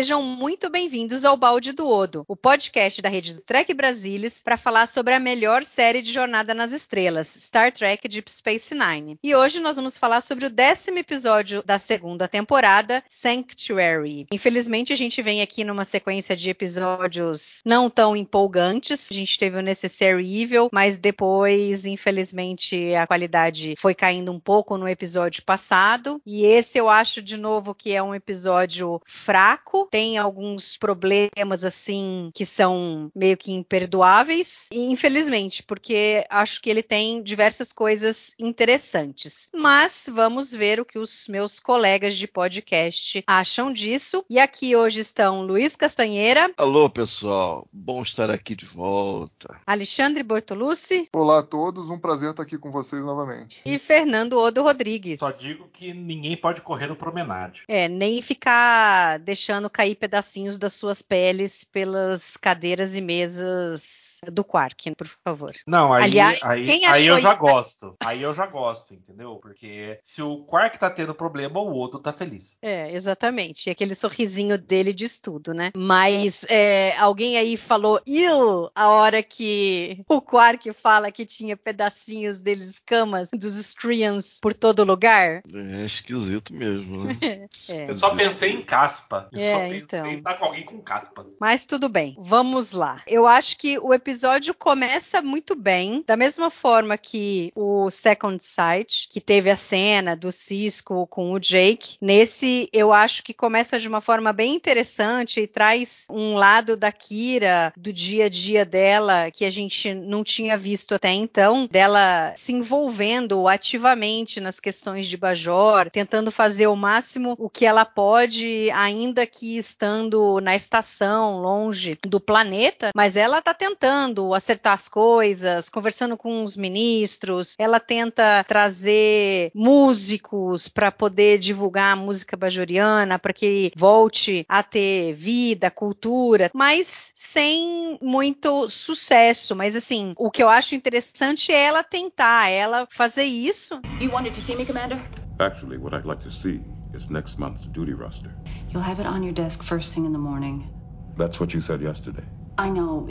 [0.00, 4.56] Sejam muito bem-vindos ao Balde do Odo, o podcast da rede do Trek Brasilis para
[4.56, 9.18] falar sobre a melhor série de Jornada nas Estrelas, Star Trek Deep Space Nine.
[9.22, 14.26] E hoje nós vamos falar sobre o décimo episódio da segunda temporada, Sanctuary.
[14.32, 19.10] Infelizmente, a gente vem aqui numa sequência de episódios não tão empolgantes.
[19.10, 24.78] A gente teve o Necessary Evil, mas depois, infelizmente, a qualidade foi caindo um pouco
[24.78, 26.22] no episódio passado.
[26.24, 32.30] E esse eu acho de novo que é um episódio fraco, tem alguns problemas assim
[32.34, 39.48] que são meio que imperdoáveis, e infelizmente, porque acho que ele tem diversas coisas interessantes.
[39.54, 44.24] Mas vamos ver o que os meus colegas de podcast acham disso.
[44.28, 46.52] E aqui hoje estão Luiz Castanheira.
[46.56, 47.66] Alô, pessoal.
[47.72, 49.58] Bom estar aqui de volta.
[49.66, 51.08] Alexandre Bortolucci.
[51.12, 53.60] Olá a todos, um prazer estar aqui com vocês novamente.
[53.64, 55.18] E Fernando Odo Rodrigues.
[55.18, 57.62] Só digo que ninguém pode correr no promenade.
[57.66, 64.90] É, nem ficar deixando cair pedacinhos das suas peles pelas cadeiras e mesas do Quark,
[64.96, 65.52] por favor.
[65.66, 67.96] Não, aí, Aliás, aí, quem aí eu já isso- gosto.
[68.00, 69.36] Aí eu já gosto, entendeu?
[69.36, 72.58] Porque se o Quark tá tendo problema, o Odo tá feliz.
[72.60, 73.66] É, exatamente.
[73.66, 75.70] E aquele sorrisinho dele diz tudo, né?
[75.74, 82.38] Mas é, alguém aí falou ill a hora que o Quark fala que tinha pedacinhos
[82.38, 85.42] deles, escamas dos Strians por todo lugar.
[85.54, 87.16] É esquisito mesmo, né?
[87.70, 87.90] É.
[87.90, 89.28] Eu só pensei em caspa.
[89.32, 90.06] Eu É, só pensei então.
[90.12, 91.26] em estar com alguém com caspa.
[91.40, 93.02] Mas tudo bem, vamos lá.
[93.06, 94.09] Eu acho que o episódio
[94.54, 100.32] começa muito bem, da mesma forma que o Second Sight, que teve a cena do
[100.32, 101.96] Cisco com o Jake.
[102.00, 106.90] Nesse, eu acho que começa de uma forma bem interessante e traz um lado da
[106.90, 112.34] Kira, do dia a dia dela, que a gente não tinha visto até então, dela
[112.36, 118.70] se envolvendo ativamente nas questões de Bajor, tentando fazer o máximo o que ela pode,
[118.72, 123.99] ainda que estando na estação, longe do planeta, mas ela tá tentando
[124.34, 131.96] acertar as coisas, conversando com os ministros, ela tenta trazer músicos para poder divulgar a
[131.96, 139.54] música bajoriana, para que volte a ter vida, cultura, mas sem muito sucesso.
[139.54, 143.80] Mas assim, o que eu acho interessante é ela tentar, ela fazer isso.
[144.00, 144.98] You wanted to see me, Commander?
[145.38, 146.62] Actually, what I'd like to see
[146.92, 148.30] is next month's duty roster.
[148.70, 150.68] You'll have it on your desk first thing in the morning.
[151.16, 152.24] That's what you said yesterday.
[152.60, 153.08] I know.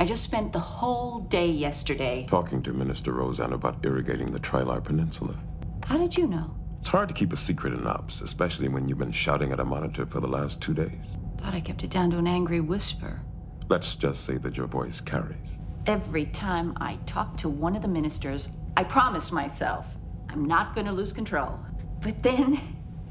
[0.00, 2.26] I just spent the whole day yesterday.
[2.28, 5.36] Talking to Minister Roseanne about irrigating the Trilar Peninsula.
[5.84, 6.56] How did you know?
[6.78, 9.64] It's hard to keep a secret in ops, especially when you've been shouting at a
[9.64, 11.16] monitor for the last two days.
[11.38, 13.22] Thought I kept it down to an angry whisper.
[13.68, 15.60] Let's just say that your voice carries.
[15.86, 19.96] Every time I talk to one of the ministers, I promise myself
[20.28, 21.60] I'm not going to lose control.
[22.00, 22.60] But then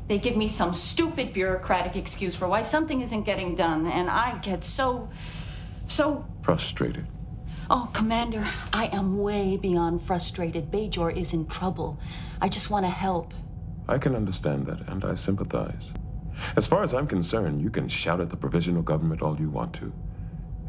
[0.09, 4.39] they give me some stupid bureaucratic excuse for why something isn't getting done, and I
[4.39, 5.09] get so.
[5.91, 6.25] So.
[6.41, 7.05] Frustrated.
[7.69, 10.71] Oh, Commander, I am way beyond frustrated.
[10.71, 11.99] Bajor is in trouble.
[12.41, 13.33] I just want to help.
[13.87, 15.93] I can understand that, and I sympathize.
[16.55, 19.73] As far as I'm concerned, you can shout at the provisional government all you want
[19.75, 19.93] to,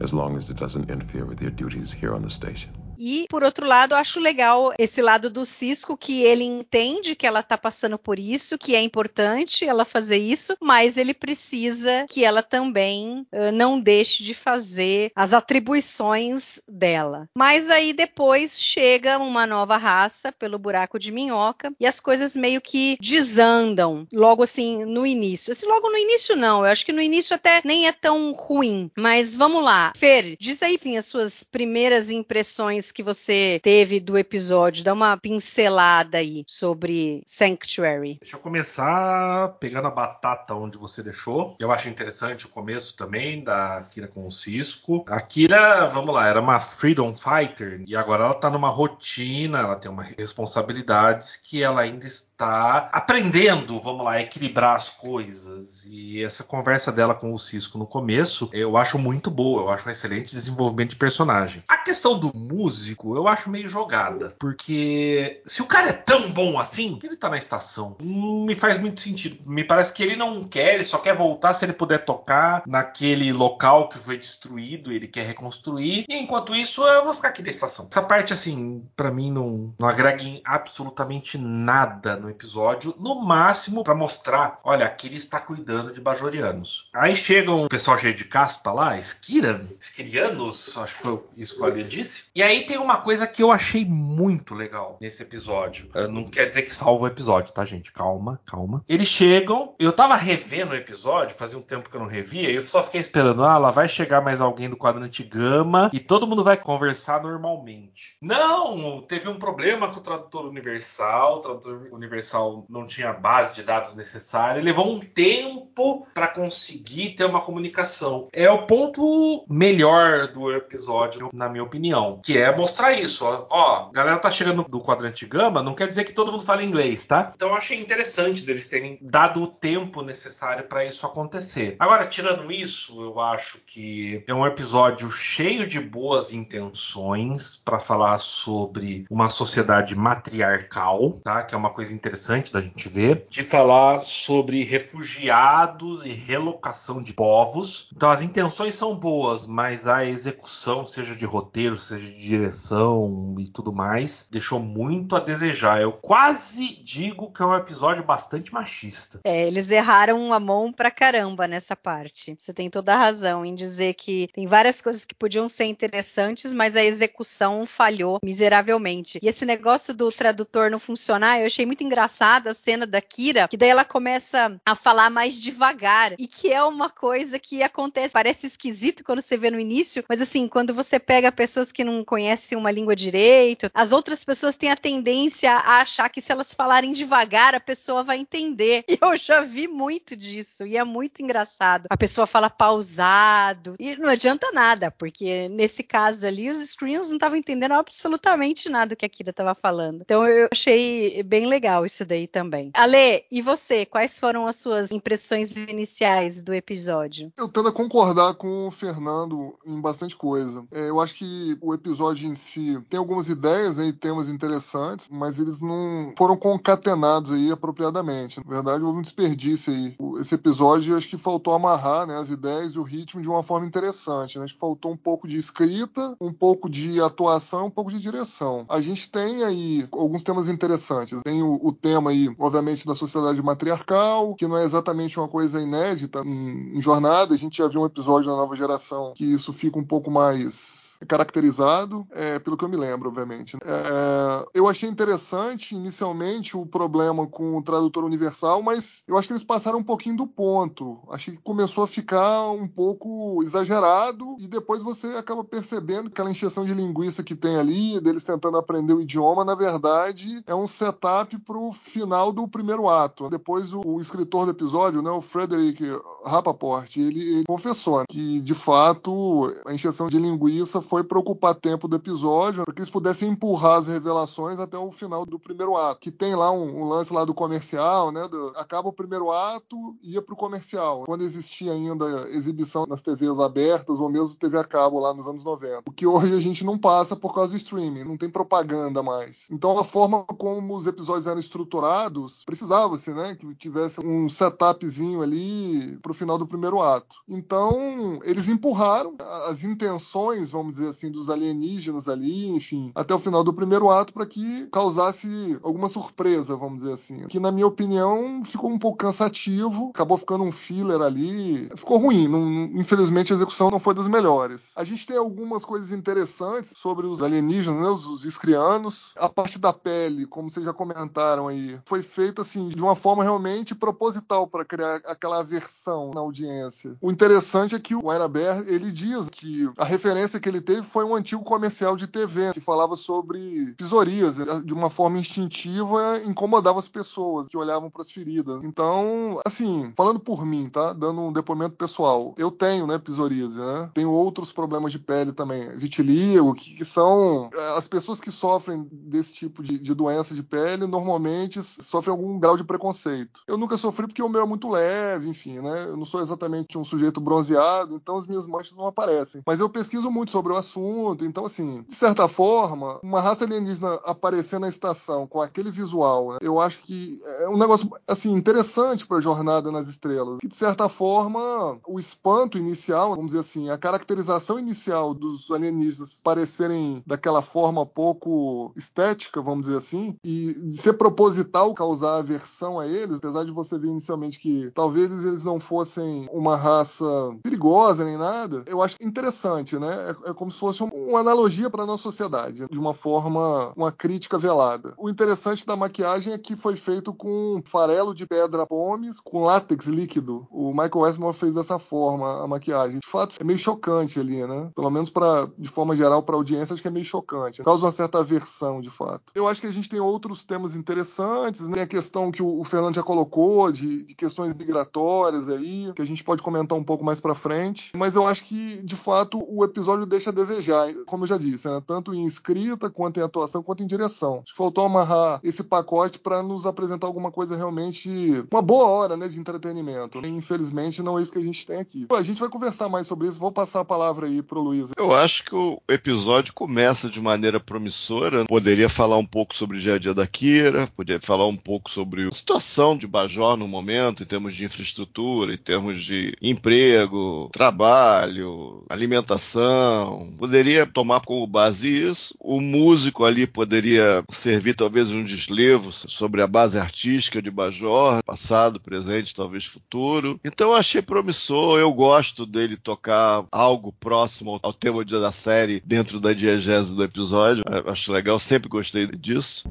[0.00, 2.72] as long as it doesn't interfere with your duties here on the station.
[3.00, 7.42] E, por outro lado, acho legal esse lado do Cisco, que ele entende que ela
[7.42, 12.42] tá passando por isso, que é importante ela fazer isso, mas ele precisa que ela
[12.42, 17.26] também uh, não deixe de fazer as atribuições dela.
[17.34, 22.60] Mas aí depois chega uma nova raça pelo buraco de minhoca e as coisas meio
[22.60, 25.52] que desandam logo assim no início.
[25.52, 28.90] Assim, logo no início não, eu acho que no início até nem é tão ruim,
[28.94, 29.94] mas vamos lá.
[29.96, 34.84] Fer, diz aí sim as suas primeiras impressões que você teve do episódio.
[34.84, 38.18] Dá uma pincelada aí sobre Sanctuary.
[38.20, 41.56] Deixa eu começar pegando a batata onde você deixou.
[41.58, 45.04] Eu acho interessante o começo também da Kira com o Cisco.
[45.08, 49.76] A Kira, vamos lá, era uma freedom fighter e agora ela tá numa rotina, ela
[49.76, 55.86] tem uma responsabilidades que ela ainda está aprendendo, vamos lá, a equilibrar as coisas.
[55.88, 59.88] E essa conversa dela com o Cisco no começo, eu acho muito boa, eu acho
[59.88, 61.62] um excelente desenvolvimento de personagem.
[61.68, 66.58] A questão do músico, eu acho meio jogada, porque se o cara é tão bom
[66.58, 69.38] assim, ele tá na estação, não me faz muito sentido.
[69.48, 73.32] Me parece que ele não quer, ele só quer voltar se ele puder tocar naquele
[73.32, 76.04] local que foi destruído, ele quer reconstruir.
[76.08, 77.88] E enquanto isso, eu vou ficar aqui na estação.
[77.90, 83.82] Essa parte, assim, para mim não, não agrega em absolutamente nada no episódio, no máximo
[83.82, 86.88] para mostrar, olha, aqui ele está cuidando de bajorianos.
[86.92, 91.62] Aí chega um pessoal cheio de caspa lá, Skira, Skirianos, acho que foi isso que
[91.62, 92.30] o Ali disse.
[92.34, 95.90] E aí tem uma coisa que eu achei muito legal nesse episódio.
[96.10, 97.92] Não quer dizer que salva o episódio, tá, gente?
[97.92, 98.84] Calma, calma.
[98.88, 102.56] Eles chegam, eu tava revendo o episódio, fazia um tempo que eu não revia, e
[102.56, 106.26] eu só fiquei esperando, ah, lá vai chegar mais alguém do quadrante gama e todo
[106.26, 108.16] mundo vai conversar normalmente.
[108.22, 112.19] Não, teve um problema com o tradutor universal, o tradutor universal
[112.68, 118.28] não tinha base de dados necessária, levou um tempo para conseguir ter uma comunicação.
[118.32, 123.24] É o ponto melhor do episódio, na minha opinião, que é mostrar isso.
[123.24, 126.44] Ó, ó a galera tá chegando do quadrante gama, não quer dizer que todo mundo
[126.44, 127.32] fala inglês, tá?
[127.34, 131.76] Então eu achei interessante deles terem dado o tempo necessário para isso acontecer.
[131.78, 138.18] Agora, tirando isso, eu acho que é um episódio cheio de boas intenções para falar
[138.18, 141.42] sobre uma sociedade matriarcal, tá?
[141.42, 142.09] Que é uma coisa interessante
[142.52, 147.88] da gente ver, de falar sobre refugiados e relocação de povos.
[147.94, 153.48] Então as intenções são boas, mas a execução, seja de roteiro, seja de direção e
[153.48, 155.80] tudo mais, deixou muito a desejar.
[155.80, 159.20] Eu quase digo que é um episódio bastante machista.
[159.24, 162.34] É, eles erraram a mão pra caramba nessa parte.
[162.38, 166.52] Você tem toda a razão em dizer que tem várias coisas que podiam ser interessantes,
[166.52, 169.18] mas a execução falhou miseravelmente.
[169.22, 173.48] E esse negócio do tradutor não funcionar, eu achei muito engraçada a cena da Kira,
[173.48, 178.12] que daí ela começa a falar mais devagar, e que é uma coisa que acontece,
[178.12, 182.04] parece esquisito quando você vê no início, mas assim, quando você pega pessoas que não
[182.04, 186.54] conhecem uma língua direito, as outras pessoas têm a tendência a achar que se elas
[186.54, 188.84] falarem devagar, a pessoa vai entender.
[188.90, 191.86] E eu já vi muito disso, e é muito engraçado.
[191.88, 197.16] A pessoa fala pausado, e não adianta nada, porque nesse caso ali, os screens não
[197.16, 200.02] estavam entendendo absolutamente nada do que a Kira estava falando.
[200.02, 202.70] Então eu achei bem legal isso daí também.
[202.74, 203.84] Ale, e você?
[203.84, 207.32] Quais foram as suas impressões iniciais do episódio?
[207.38, 210.64] Eu tendo a concordar com o Fernando em bastante coisa.
[210.72, 215.08] É, eu acho que o episódio em si tem algumas ideias né, e temas interessantes,
[215.10, 218.40] mas eles não foram concatenados aí apropriadamente.
[218.44, 219.96] Na verdade, houve um desperdício aí.
[220.20, 223.66] Esse episódio, acho que faltou amarrar né, as ideias e o ritmo de uma forma
[223.66, 224.38] interessante.
[224.38, 224.44] Né?
[224.44, 228.64] Acho que faltou um pouco de escrita, um pouco de atuação, um pouco de direção.
[228.68, 231.20] A gente tem aí alguns temas interessantes.
[231.24, 235.60] Tem o, o tema aí, obviamente, da sociedade matriarcal, que não é exatamente uma coisa
[235.60, 237.34] inédita em, jornada.
[237.34, 240.79] A gente já viu um episódio na nova geração que isso fica um pouco mais
[241.06, 243.56] caracterizado, é, pelo que eu me lembro, obviamente.
[243.56, 249.32] É, eu achei interessante, inicialmente, o problema com o tradutor universal, mas eu acho que
[249.32, 250.98] eles passaram um pouquinho do ponto.
[251.10, 256.30] Achei que começou a ficar um pouco exagerado e depois você acaba percebendo que aquela
[256.30, 260.66] encheção de linguiça que tem ali, deles tentando aprender o idioma, na verdade, é um
[260.66, 263.28] setup para o final do primeiro ato.
[263.28, 265.82] Depois, o, o, escritor do episódio, né, o Frederick
[266.24, 271.86] Rappaport, ele, ele confessou que, de fato, a encheção de linguiça foi para ocupar tempo
[271.86, 276.00] do episódio, para que eles pudessem empurrar as revelações até o final do primeiro ato.
[276.00, 278.26] Que tem lá um, um lance lá do comercial, né?
[278.26, 281.04] Do, acaba o primeiro ato ia pro comercial.
[281.06, 285.44] Quando existia ainda exibição nas TVs abertas ou mesmo TV a cabo lá nos anos
[285.44, 285.84] 90.
[285.86, 289.46] O que hoje a gente não passa por causa do streaming, não tem propaganda mais.
[289.48, 293.36] Então a forma como os episódios eram estruturados, precisava-se, né?
[293.36, 297.14] Que tivesse um setupzinho ali pro final do primeiro ato.
[297.28, 299.14] Então, eles empurraram
[299.46, 303.90] as intenções, vamos dizer dizer assim, dos alienígenas ali, enfim, até o final do primeiro
[303.90, 307.26] ato para que causasse alguma surpresa, vamos dizer assim.
[307.28, 312.28] Que na minha opinião ficou um pouco cansativo, acabou ficando um filler ali, ficou ruim.
[312.28, 314.72] Não, infelizmente a execução não foi das melhores.
[314.76, 319.12] A gente tem algumas coisas interessantes sobre os alienígenas, né, os, os iscrianos.
[319.16, 323.22] A parte da pele, como vocês já comentaram aí, foi feita assim de uma forma
[323.22, 326.96] realmente proposital para criar aquela aversão na audiência.
[327.00, 331.04] O interessante é que o Bear, ele diz que a referência que ele teve foi
[331.04, 334.36] um antigo comercial de TV que falava sobre pisorias.
[334.64, 338.60] De uma forma instintiva, incomodava as pessoas que olhavam para as feridas.
[338.62, 340.92] Então, assim, falando por mim, tá?
[340.92, 342.34] Dando um depoimento pessoal.
[342.38, 343.90] Eu tenho, né, psoríase, né?
[343.92, 345.76] Tenho outros problemas de pele também.
[345.76, 347.50] Vitiligo, que, que são...
[347.52, 352.38] É, as pessoas que sofrem desse tipo de, de doença de pele, normalmente sofrem algum
[352.38, 353.40] grau de preconceito.
[353.48, 355.86] Eu nunca sofri porque o meu é muito leve, enfim, né?
[355.88, 359.42] Eu não sou exatamente um sujeito bronzeado, então as minhas manchas não aparecem.
[359.44, 363.94] Mas eu pesquiso muito sobre o assunto, então, assim, de certa forma, uma raça alienígena
[364.04, 366.38] aparecer na estação com aquele visual, né?
[366.40, 370.38] eu acho que é um negócio, assim, interessante para a Jornada nas Estrelas.
[370.40, 376.20] Que, de certa forma, o espanto inicial, vamos dizer assim, a caracterização inicial dos alienígenas
[376.22, 382.86] parecerem daquela forma pouco estética, vamos dizer assim, e de ser proposital causar aversão a
[382.86, 387.04] eles, apesar de você ver inicialmente que talvez eles não fossem uma raça
[387.42, 390.16] perigosa nem nada, eu acho interessante, né?
[390.24, 393.92] É, é como se fosse uma analogia para a nossa sociedade, de uma forma, uma
[393.92, 394.94] crítica velada.
[394.96, 399.84] O interessante da maquiagem é que foi feito com farelo de pedra pomes, com látex
[399.84, 400.48] líquido.
[400.50, 403.00] O Michael Westmore fez dessa forma a maquiagem.
[403.00, 404.70] De fato, é meio chocante ali, né?
[404.74, 407.62] Pelo menos para, de forma geral, para a audiência, acho que é meio chocante.
[407.62, 409.32] Causa uma certa aversão, de fato.
[409.34, 411.82] Eu acho que a gente tem outros temas interessantes, né?
[411.82, 416.24] A questão que o, Fernando já colocou de, de questões migratórias aí, que a gente
[416.24, 417.92] pode comentar um pouco mais para frente.
[417.94, 421.68] Mas eu acho que, de fato, o episódio deixa a desejar, como eu já disse,
[421.68, 421.82] né?
[421.86, 424.40] tanto em escrita, quanto em atuação, quanto em direção.
[424.42, 428.10] Acho que faltou amarrar esse pacote para nos apresentar alguma coisa realmente
[428.50, 430.20] uma boa hora, né, de entretenimento.
[430.24, 432.06] E, infelizmente, não é isso que a gente tem aqui.
[432.10, 433.38] A gente vai conversar mais sobre isso.
[433.38, 434.90] Vou passar a palavra aí pro Luiz.
[434.96, 438.44] Eu acho que o episódio começa de maneira promissora.
[438.46, 441.90] Poderia falar um pouco sobre o dia a dia da Kira, poderia falar um pouco
[441.90, 447.48] sobre a situação de Bajor no momento, em termos de infraestrutura, em termos de emprego,
[447.52, 450.19] trabalho, alimentação.
[450.38, 452.34] Poderia tomar como base isso.
[452.38, 458.80] O músico ali poderia servir talvez um deslevo sobre a base artística de Bajor, passado,
[458.80, 460.40] presente, talvez futuro.
[460.44, 466.20] Então eu achei promissor, eu gosto dele tocar algo próximo ao tema da série dentro
[466.20, 467.64] da diegese do episódio.
[467.86, 469.64] Acho legal, sempre gostei disso.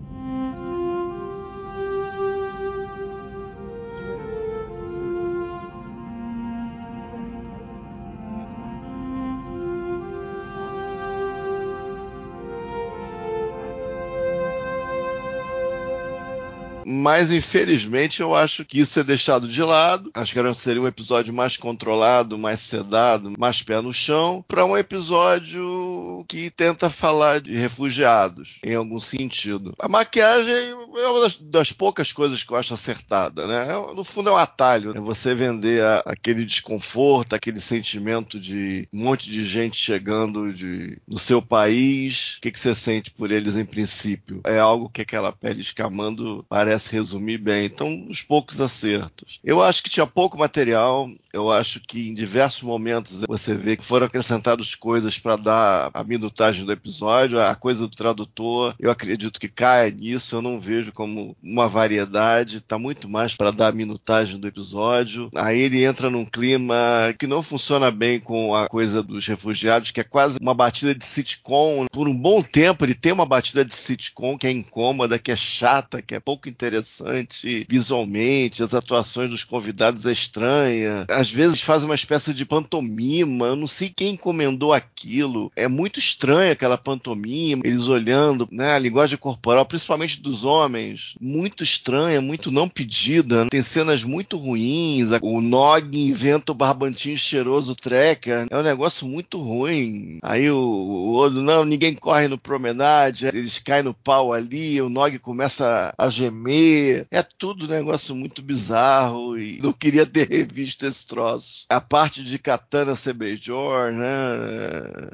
[17.00, 20.12] Mas infelizmente eu acho que isso é deixado de lado.
[20.14, 24.78] Acho que seria um episódio mais controlado, mais sedado, mais pé no chão, para um
[24.78, 29.74] episódio que tenta falar de refugiados, em algum sentido.
[29.80, 33.68] A maquiagem é uma das, das poucas coisas que eu acho acertada, né?
[33.70, 38.88] É, no fundo é um atalho, é você vender a, aquele desconforto, aquele sentimento de
[38.94, 42.38] um monte de gente chegando de, no seu país.
[42.38, 44.42] O que, que você sente por eles em princípio?
[44.46, 47.66] É algo que aquela pele escamando parece parece resumir bem.
[47.66, 49.40] Então, os poucos acertos.
[49.44, 51.10] Eu acho que tinha pouco material.
[51.32, 56.04] Eu acho que em diversos momentos você vê que foram acrescentadas coisas para dar a
[56.04, 57.40] minutagem do episódio.
[57.40, 60.36] A coisa do tradutor, eu acredito que cai nisso.
[60.36, 62.58] Eu não vejo como uma variedade.
[62.58, 65.30] Está muito mais para dar a minutagem do episódio.
[65.36, 66.76] Aí ele entra num clima
[67.18, 71.06] que não funciona bem com a coisa dos refugiados, que é quase uma batida de
[71.06, 71.86] sitcom.
[71.92, 75.36] Por um bom tempo ele tem uma batida de sitcom que é incômoda, que é
[75.36, 81.06] chata, que é pouco interessante interessante visualmente, as atuações dos convidados é estranha.
[81.10, 85.52] Às vezes faz uma espécie de pantomima, eu não sei quem encomendou aquilo.
[85.56, 91.64] É muito estranha aquela pantomima, eles olhando, né, a linguagem corporal, principalmente dos homens, muito
[91.64, 93.48] estranha, muito não pedida.
[93.50, 95.10] Tem cenas muito ruins.
[95.22, 98.48] O Nog inventa o barbantinho cheiroso tracker.
[98.50, 100.20] É um negócio muito ruim.
[100.24, 104.90] Aí o, o outro, não, ninguém corre no promenade, eles caem no pau ali, o
[104.90, 106.69] Nog começa a gemer
[107.12, 111.66] é tudo um negócio muito bizarro e não queria ter revisto esse troço.
[111.70, 114.08] A parte de Katana Sebejor, né?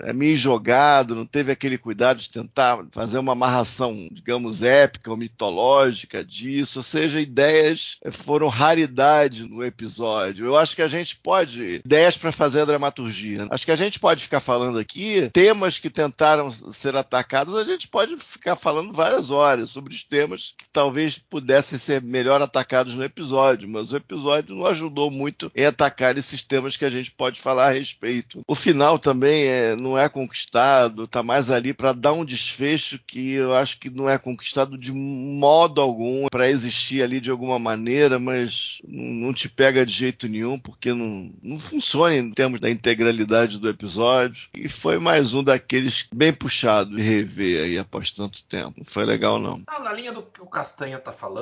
[0.09, 5.17] É meio jogado, não teve aquele cuidado de tentar fazer uma amarração, digamos, épica ou
[5.17, 6.79] mitológica disso.
[6.79, 10.45] Ou seja, ideias foram raridade no episódio.
[10.45, 11.81] Eu acho que a gente pode.
[11.85, 13.47] Ideias para fazer a dramaturgia.
[13.49, 17.87] Acho que a gente pode ficar falando aqui temas que tentaram ser atacados, a gente
[17.87, 21.44] pode ficar falando várias horas sobre os temas que talvez pudessem
[21.77, 26.77] ser melhor atacados no episódio, mas o episódio não ajudou muito em atacar esses temas
[26.77, 28.41] que a gente pode falar a respeito.
[28.47, 33.33] O final também é, não é conquistado, tá mais ali para dar um desfecho que
[33.33, 38.19] eu acho que não é conquistado de modo algum para existir ali de alguma maneira,
[38.19, 43.59] mas não te pega de jeito nenhum, porque não, não funciona em termos da integralidade
[43.59, 44.49] do episódio.
[44.53, 48.73] E foi mais um daqueles bem puxado de rever aí após tanto tempo.
[48.77, 49.61] Não foi legal, não.
[49.67, 51.34] Ah, na linha do que o Castanha tá falando,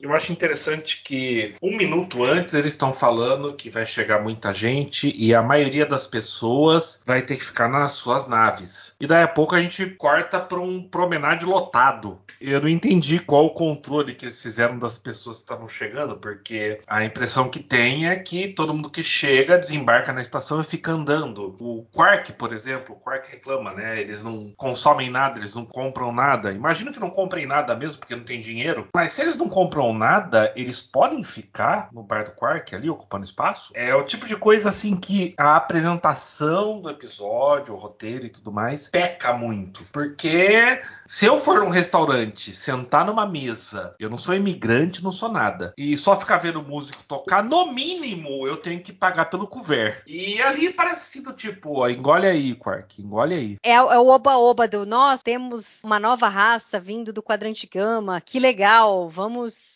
[0.00, 5.14] eu acho interessante que um minuto antes eles estão falando que vai chegar muita gente
[5.16, 8.96] e a maioria das pessoas vai ter que ficar nas suas naves.
[9.00, 12.18] E daí a pouco a gente corta para um promenade lotado.
[12.40, 16.80] Eu não entendi qual o controle que eles fizeram das pessoas que estavam chegando, porque
[16.86, 20.92] a impressão que tem é que todo mundo que chega desembarca na estação e fica
[20.92, 21.56] andando.
[21.60, 24.00] O Quark, por exemplo, o Quark reclama, né?
[24.00, 26.52] Eles não consomem nada, eles não compram nada.
[26.52, 28.88] Imagino que não comprem nada mesmo, porque não tem dinheiro.
[28.94, 33.24] Mas se eles não compram nada, eles podem ficar no bar do Quark ali, ocupando
[33.24, 33.72] espaço?
[33.74, 38.52] É o tipo de coisa assim que a apresentação do episódio, o roteiro e tudo
[38.52, 39.84] mais, peca muito.
[39.92, 45.30] Porque se eu for num restaurante, sentar numa mesa, eu não sou imigrante, não sou
[45.30, 50.02] nada, e só ficar vendo músico tocar, no mínimo eu tenho que pagar pelo couvert.
[50.06, 53.56] E ali parece assim do tipo, ó, engole aí, Quark, engole aí.
[53.62, 58.38] É, é o oba-oba do nós temos uma nova raça vindo do quadrante gama, que
[58.38, 59.27] legal, vamos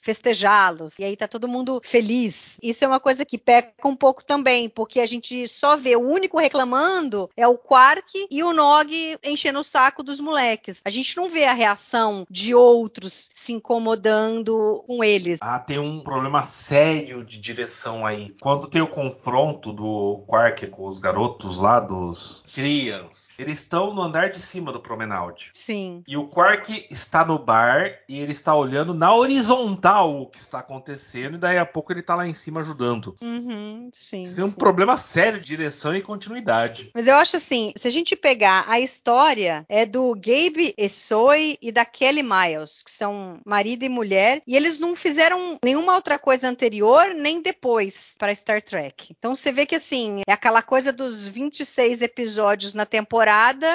[0.03, 0.99] festejá-los.
[0.99, 2.59] E aí tá todo mundo feliz.
[2.63, 6.01] Isso é uma coisa que peca um pouco também, porque a gente só vê o
[6.01, 10.81] único reclamando é o Quark e o Nog enchendo o saco dos moleques.
[10.85, 15.39] A gente não vê a reação de outros se incomodando com eles.
[15.41, 18.35] Ah, tem um problema sério de direção aí.
[18.41, 24.03] Quando tem o confronto do Quark com os garotos lá dos Crians, eles estão no
[24.03, 25.51] andar de cima do promenade.
[25.53, 26.03] Sim.
[26.07, 30.61] E o Quark está no bar e ele está olhando na horizontal o que está
[30.61, 33.17] acontecendo, e daí a pouco ele está lá em cima ajudando.
[33.21, 34.23] Uhum, sim.
[34.23, 34.57] Isso é um sim.
[34.57, 36.91] problema sério de direção e continuidade.
[36.95, 41.73] Mas eu acho assim, se a gente pegar a história é do Gabe Essoy e
[41.73, 46.49] da Kelly Miles, que são marido e mulher, e eles não fizeram nenhuma outra coisa
[46.49, 49.15] anterior nem depois para Star Trek.
[49.19, 53.32] Então você vê que assim, é aquela coisa dos 26 episódios na temporada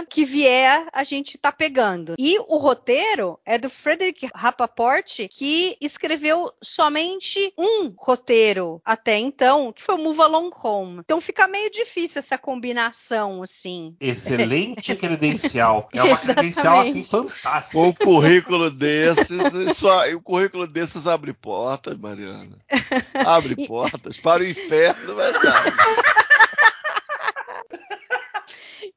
[0.09, 2.15] que vier a gente tá pegando.
[2.17, 9.81] E o roteiro é do Frederick Rappaport, que escreveu somente um roteiro até então, que
[9.81, 10.99] foi o Move Along Home.
[10.99, 13.95] Então fica meio difícil essa combinação, assim.
[13.99, 15.89] Excelente credencial.
[15.93, 17.77] É uma credencial assim fantástica.
[17.77, 22.57] Com um currículo desses, só, o currículo desses abre portas, Mariana.
[23.25, 25.75] Abre portas para o inferno, verdade.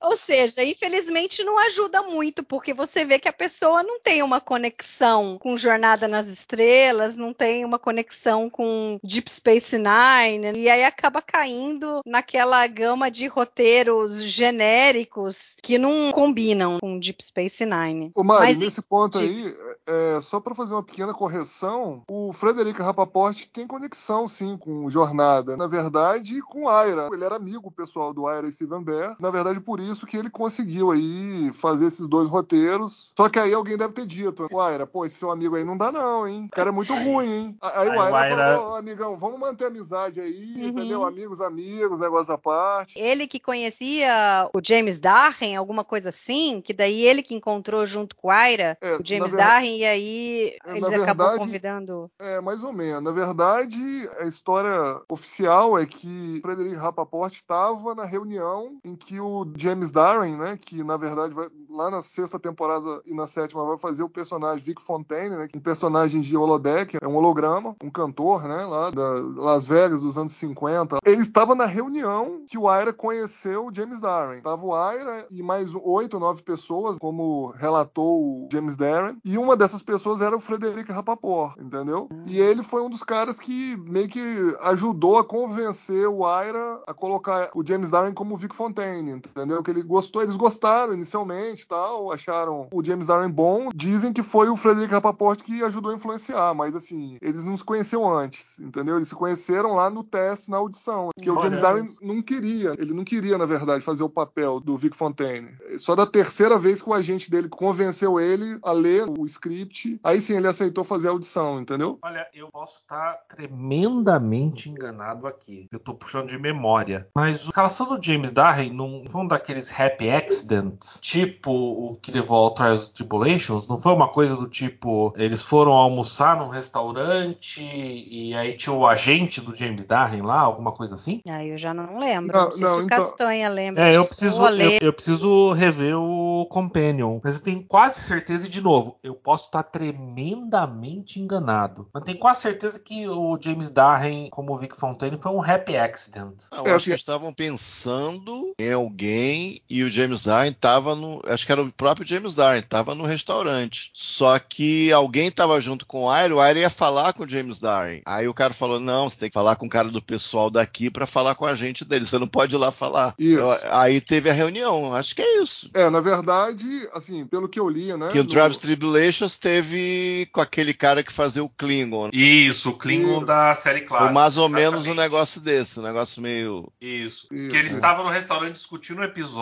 [0.00, 4.40] Ou seja, infelizmente não ajuda muito, porque você vê que a pessoa não tem uma
[4.40, 10.84] conexão com Jornada nas Estrelas, não tem uma conexão com Deep Space Nine, e aí
[10.84, 18.10] acaba caindo naquela gama de roteiros genéricos que não combinam com Deep Space Nine.
[18.14, 19.30] Ô, Mari, Mas, nesse ponto diga.
[19.30, 24.88] aí, é, só para fazer uma pequena correção, o Frederico Rapaport tem conexão, sim, com
[24.88, 25.56] Jornada.
[25.56, 27.08] Na verdade, com Aira.
[27.12, 29.16] Ele era amigo pessoal do Aira e Steven Bear.
[29.20, 33.12] Na verdade, por isso que ele conseguiu aí fazer esses dois roteiros.
[33.16, 35.76] Só que aí alguém deve ter dito, o Aira, pô, esse seu amigo aí não
[35.76, 36.46] dá não, hein?
[36.46, 37.56] O cara é muito ruim, hein?
[37.60, 40.68] Aí, Aí o Aira, o Aira- falou, "Ô, amigão, vamos manter a amizade aí, Uhum.
[40.68, 41.04] entendeu?
[41.04, 42.98] Amigos, amigos, negócio à parte.
[42.98, 48.14] Ele que conhecia o James Darren, alguma coisa assim, que daí ele que encontrou junto
[48.16, 51.38] com o Aira, É, o James ver- Darren, e aí É, eles na acabou verdade-
[51.38, 52.10] convidando.
[52.18, 53.02] É, mais ou menos.
[53.02, 59.46] Na verdade, a história oficial é que Frederick Rappaport estava na reunião em que o
[59.56, 63.78] James Darren, né, que na verdade vai, lá na sexta temporada e na sétima vai
[63.78, 68.42] fazer o personagem Vic Fontaine, né, um personagem de holodeck, é um holograma, um cantor,
[68.42, 70.98] né, lá da Las Vegas dos anos 50.
[71.04, 74.42] Ele estava na reunião que o Aira conheceu o James Darren.
[74.42, 79.56] Tava o Aira e mais oito nove pessoas, como relatou o James Darren, e uma
[79.56, 82.08] dessas pessoas era o Frederico Rappaport, entendeu?
[82.26, 84.20] E ele foi um dos caras que meio que
[84.62, 89.62] ajudou a convencer o Aira a colocar o James Darren como Vic Fontaine, entendeu?
[89.70, 93.68] Que ele gostou, eles gostaram inicialmente, tal, acharam o James Darren bom.
[93.74, 97.62] Dizem que foi o Frederico Rappaport que ajudou a influenciar, mas assim, eles não se
[97.62, 98.96] conheciam antes, entendeu?
[98.96, 102.92] Eles se conheceram lá no teste, na audição, que o James Darren não queria, ele
[102.92, 105.54] não queria, na verdade, fazer o papel do Vic Fontaine.
[105.78, 110.20] Só da terceira vez que o agente dele convenceu ele a ler o script, aí
[110.20, 111.98] sim ele aceitou fazer a audição, entendeu?
[112.02, 115.68] Olha, eu posso estar tremendamente enganado aqui.
[115.70, 117.06] Eu tô puxando de memória.
[117.14, 120.98] Mas a escalação do James Darren não foi um daqueles happy accidents.
[121.02, 123.66] Tipo o que levou ao Trials Tribulations?
[123.66, 128.86] Não foi uma coisa do tipo, eles foram almoçar num restaurante e aí tinha o
[128.86, 131.20] agente do James Darren lá, alguma coisa assim?
[131.28, 132.36] Ah, eu já não lembro.
[132.36, 133.90] Não, Não, o então- Castanha lembra.
[133.90, 137.18] É, eu preciso, eu, eu preciso rever o Companion.
[137.22, 141.88] Mas eu tenho quase certeza, e de novo, eu posso estar tremendamente enganado.
[141.92, 145.76] Mas tenho quase certeza que o James Darren, como o Vic Fontaine, foi um happy
[145.76, 146.44] accident.
[146.52, 151.22] Eu É, acho que eles estavam pensando em alguém e o James Darren estava no.
[151.26, 153.90] Acho que era o próprio James Darren, estava no restaurante.
[153.92, 157.58] Só que alguém estava junto com o Aire, o Aire ia falar com o James
[157.58, 158.02] Darren.
[158.06, 160.90] Aí o cara falou: não, você tem que falar com o cara do pessoal daqui
[160.90, 162.06] para falar com a gente dele.
[162.06, 163.14] Você não pode ir lá falar.
[163.18, 163.42] Isso.
[163.70, 165.70] Aí teve a reunião, acho que é isso.
[165.74, 168.08] É, na verdade, assim, pelo que eu li, né?
[168.12, 172.10] Que o no- Travis Tribulations teve com aquele cara que fazia o Klingon.
[172.12, 173.26] Isso, o Klingon Isso.
[173.26, 174.06] da série clássica.
[174.06, 174.98] Foi mais ou menos um Exatamente.
[175.00, 176.72] negócio desse, um negócio meio.
[176.80, 177.10] Isso.
[177.10, 179.39] Isso, que eles estavam no restaurante discutindo o episódio,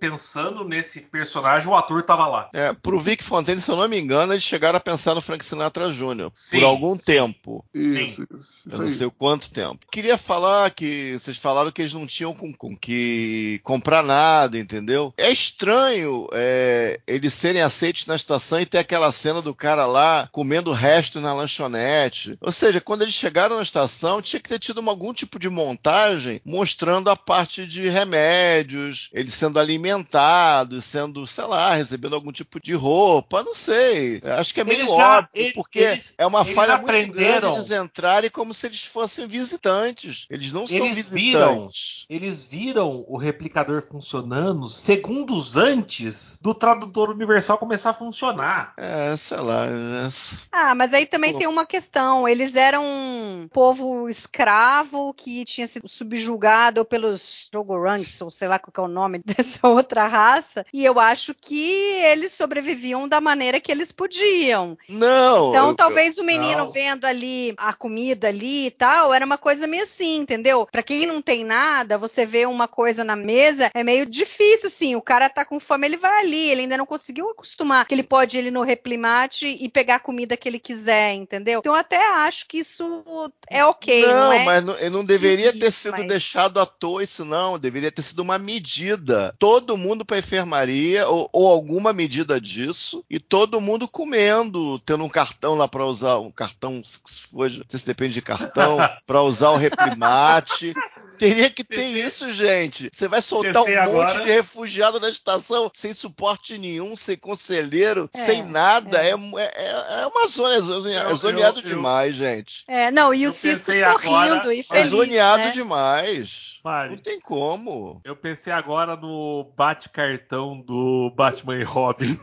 [0.00, 2.48] pensando nesse personagem, o ator tava lá.
[2.52, 5.44] É, pro Vic Fontaine, se eu não me engano, eles chegaram a pensar no Frank
[5.44, 6.30] Sinatra Jr.
[6.34, 7.04] Sim, por algum sim.
[7.04, 7.64] tempo.
[7.74, 9.86] Isso, isso, Eu isso não sei o quanto tempo.
[9.90, 15.12] Queria falar que vocês falaram que eles não tinham com, com que comprar nada, entendeu?
[15.16, 20.28] É estranho é, eles serem aceitos na estação e ter aquela cena do cara lá
[20.32, 22.36] comendo o resto na lanchonete.
[22.40, 25.48] Ou seja, quando eles chegaram na estação, tinha que ter tido uma- algum tipo de
[25.48, 32.60] montagem mostrando a parte de remédios, eles sendo alimentados, sendo, sei lá, recebendo algum tipo
[32.60, 34.20] de roupa, não sei.
[34.38, 36.84] Acho que é meio Eles já- óbvio, eles- porque eles- é uma eles falha muito
[36.86, 37.40] aprenderam.
[37.52, 40.26] grande eles entrarem como se eles fossem visitantes.
[40.30, 42.04] Eles não são Eles viram, visitantes.
[42.08, 48.74] eles viram o replicador funcionando segundos antes do tradutor universal começar a funcionar.
[48.78, 49.66] É, sei lá.
[49.66, 50.08] é-
[50.52, 51.38] Ah, mas aí também Pô.
[51.38, 52.28] tem uma questão.
[52.28, 58.72] Eles eram um povo escravo que tinha sido subjugado pelos Jogoranks, ou sei lá qual
[58.72, 60.64] que é o nome dessa outra raça.
[60.72, 61.62] E eu acho que
[62.02, 64.76] eles sobreviviam da maneira que eles podiam.
[64.88, 65.50] Não!
[65.50, 66.70] Então, eu- talvez o menino Não.
[66.70, 70.66] vendo ali a comida ali e tal, era uma coisa meio assim, entendeu?
[70.70, 74.96] Pra quem não tem nada, você vê uma coisa na mesa, é meio difícil, assim.
[74.96, 78.02] O cara tá com fome, ele vai ali, ele ainda não conseguiu acostumar que ele
[78.02, 81.60] pode ir no replimate e pegar a comida que ele quiser, entendeu?
[81.60, 83.04] Então, eu até acho que isso
[83.48, 84.44] é ok, não, não, é?
[84.44, 88.02] mas não, ele não deveria ter sido mas- deixado à toa isso não, deveria ter
[88.02, 88.97] sido uma medida.
[89.38, 95.08] Todo mundo para enfermaria ou, ou alguma medida disso e todo mundo comendo, tendo um
[95.08, 99.56] cartão lá para usar, um cartão, se for, se depende de cartão, para usar o
[99.56, 100.74] reprimate.
[101.18, 102.88] Teria que ter Pensei- isso, gente.
[102.92, 107.16] Você vai soltar um Pensei monte agora- de refugiado na estação sem suporte nenhum, sem
[107.16, 109.02] conselheiro, É, sem nada.
[109.02, 112.62] É, é, é uma zona, é é Eu- zoneado eu- eu- demais, gente.
[112.68, 115.50] É, não, e o Eu Cisco sorrindo agora- e É feliz, zoneado né?
[115.50, 116.57] demais.
[116.64, 118.00] Mari, Não tem como.
[118.04, 122.18] eu pensei agora no bate-cartão do Batman e Robin.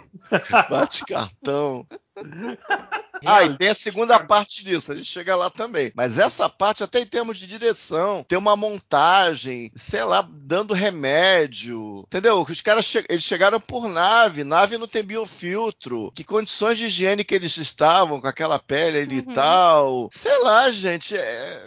[0.69, 1.85] Bate cartão.
[3.25, 5.91] Ah, e tem a segunda parte disso, a gente chega lá também.
[5.95, 11.99] Mas essa parte, até em termos de direção, tem uma montagem, sei lá, dando remédio.
[12.07, 12.45] Entendeu?
[12.47, 16.11] Os caras che eles chegaram por nave, nave não tem biofiltro.
[16.13, 19.31] Que condições de higiene que eles estavam com aquela pele ali Uhum.
[19.31, 20.09] e tal.
[20.11, 21.15] Sei lá, gente.
[21.15, 21.63] É,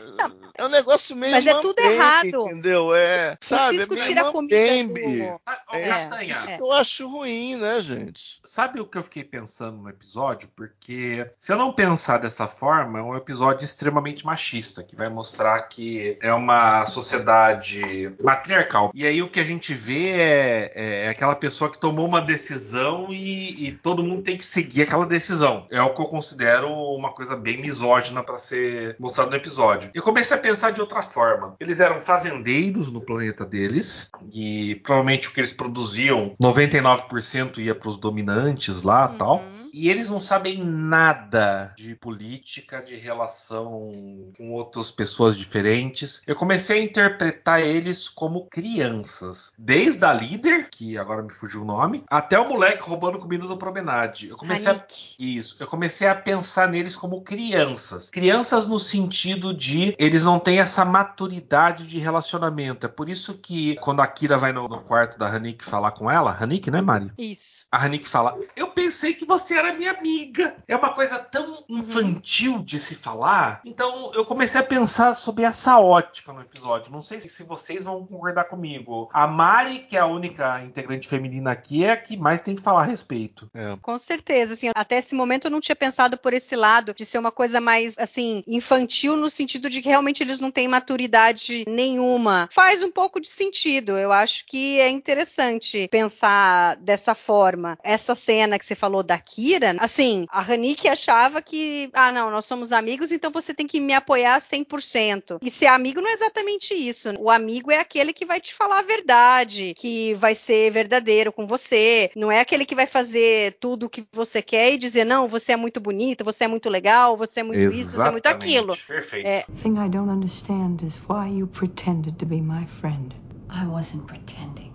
[0.59, 1.33] é um negócio meio.
[1.33, 2.27] Mas é tudo errado.
[2.47, 2.95] Entendeu?
[2.95, 3.37] É.
[3.41, 3.81] Sabe?
[3.83, 5.21] É meio tira comida mambembe.
[5.23, 8.41] do- Ah, É É, isso que eu acho ruim, né, gente?
[8.45, 10.49] Sabe o que eu fiquei pensando no episódio?
[10.57, 15.63] Porque se eu não pensar dessa forma, é um episódio extremamente machista, que vai mostrar
[15.63, 18.91] que é uma sociedade matriarcal.
[18.93, 23.07] E aí o que a gente vê é, é aquela pessoa que tomou uma decisão
[23.11, 25.65] e, e todo mundo tem que seguir aquela decisão.
[25.71, 29.93] É o que eu considero uma coisa bem misógina para ser mostrado no episódio.
[29.95, 31.55] Eu comecei a pensar de outra forma.
[31.61, 37.89] Eles eram fazendeiros no planeta deles e provavelmente o que eles produziam 99% ia para
[37.89, 39.37] os dominantes lá, tal.
[39.37, 39.71] Uhum.
[39.73, 41.28] E eles não sabem nada
[41.77, 46.23] de política, de relação com outras pessoas diferentes.
[46.27, 49.53] Eu comecei a interpretar eles como crianças.
[49.59, 53.57] Desde a líder, que agora me fugiu o nome, até o moleque roubando comida do
[53.57, 54.29] promenade.
[54.29, 54.85] Eu comecei a
[55.19, 55.57] isso.
[55.61, 58.11] Eu comecei a pensar neles como crianças.
[58.11, 62.87] Crianças no sentido de eles não têm essa maturidade de relacionamento.
[62.87, 66.11] É por isso que quando a Kira vai no, no quarto da Hanik falar com
[66.11, 67.13] ela, Hanik, né, Mari?
[67.19, 67.59] Isso.
[67.71, 70.57] A Hanik fala: Eu pensei que você era minha amiga.
[70.67, 73.61] É uma coisa coisa tão infantil de se falar.
[73.65, 76.93] Então eu comecei a pensar sobre essa ótica no episódio.
[76.93, 79.09] Não sei se vocês vão concordar comigo.
[79.13, 82.63] A Mari, que é a única integrante feminina aqui, é a que mais tem que
[82.63, 83.51] falar a respeito.
[83.55, 83.77] É.
[83.83, 87.19] Com certeza, assim, até esse momento eu não tinha pensado por esse lado de ser
[87.19, 92.49] uma coisa mais assim infantil no sentido de que realmente eles não têm maturidade nenhuma.
[92.53, 93.99] Faz um pouco de sentido.
[93.99, 97.79] Eu acho que é interessante pensar dessa forma.
[97.83, 102.45] Essa cena que você falou da Kira, assim, a Hanik achava que, ah, não, nós
[102.45, 105.39] somos amigos, então você tem que me apoiar 100%.
[105.41, 107.15] E ser amigo não é exatamente isso.
[107.19, 111.47] O amigo é aquele que vai te falar a verdade, que vai ser verdadeiro com
[111.47, 112.11] você.
[112.15, 115.53] Não é aquele que vai fazer tudo o que você quer e dizer, não, você
[115.53, 117.81] é muito bonito, você é muito legal, você é muito Exatamente.
[117.81, 118.77] isso, você é muito aquilo.
[118.87, 119.27] Perfeito.
[119.27, 123.15] É, The thing I don't understand is why you pretended to be my friend.
[123.51, 124.73] I wasn't pretending.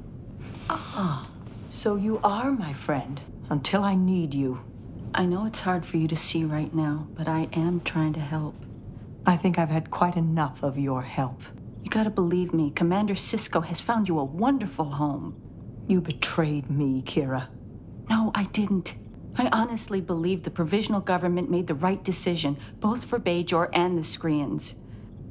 [0.67, 1.27] Ah,
[1.65, 4.72] so you are my friend until I need you.
[5.15, 8.19] I know it's hard for you to see right now, but I am trying to
[8.19, 8.55] help.
[9.27, 11.43] I think I've had quite enough of your help.
[11.83, 15.35] You gotta believe me, Commander Cisco has found you a wonderful home.
[15.87, 17.47] You betrayed me, Kira.
[18.09, 18.95] No, I didn't.
[19.37, 24.03] I honestly believe the provisional government made the right decision, both for Bajor and the
[24.03, 24.73] Skreans.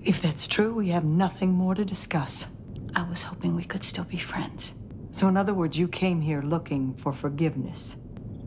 [0.04, 2.46] If that's true, we have nothing more to discuss.
[2.94, 4.72] I was hoping we could still be friends.
[5.10, 7.96] So, in other words, you came here looking for forgiveness.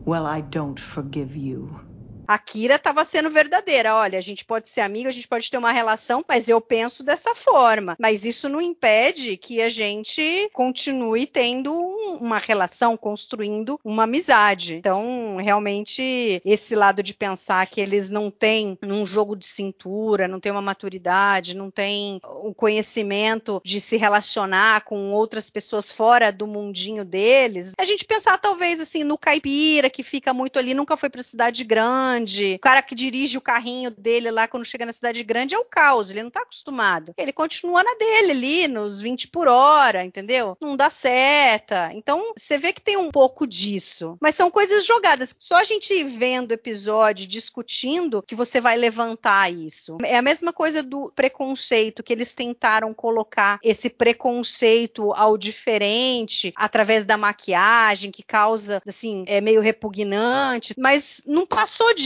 [0.06, 1.80] Well, I don't forgive you.
[2.26, 3.94] A Kira estava sendo verdadeira.
[3.94, 7.02] Olha, a gente pode ser amigo, a gente pode ter uma relação, mas eu penso
[7.02, 7.96] dessa forma.
[7.98, 14.74] Mas isso não impede que a gente continue tendo um- uma relação, construindo uma amizade.
[14.76, 20.40] Então, realmente, esse lado de pensar que eles não têm um jogo de cintura, não
[20.40, 26.46] têm uma maturidade, não têm um conhecimento de se relacionar com outras pessoas fora do
[26.46, 27.72] mundinho deles.
[27.78, 31.64] A gente pensar, talvez, assim, no caipira, que fica muito ali, nunca foi para cidade
[31.64, 32.15] grande.
[32.56, 35.64] O cara que dirige o carrinho dele lá quando chega na cidade grande é o
[35.64, 37.12] caos, ele não tá acostumado.
[37.16, 40.56] Ele continua na dele ali, nos 20 por hora, entendeu?
[40.60, 41.90] Não dá seta.
[41.92, 44.16] Então, você vê que tem um pouco disso.
[44.20, 45.34] Mas são coisas jogadas.
[45.38, 49.98] Só a gente vendo o episódio, discutindo, que você vai levantar isso.
[50.04, 57.04] É a mesma coisa do preconceito, que eles tentaram colocar esse preconceito ao diferente através
[57.04, 62.05] da maquiagem, que causa, assim, é meio repugnante, mas não passou disso,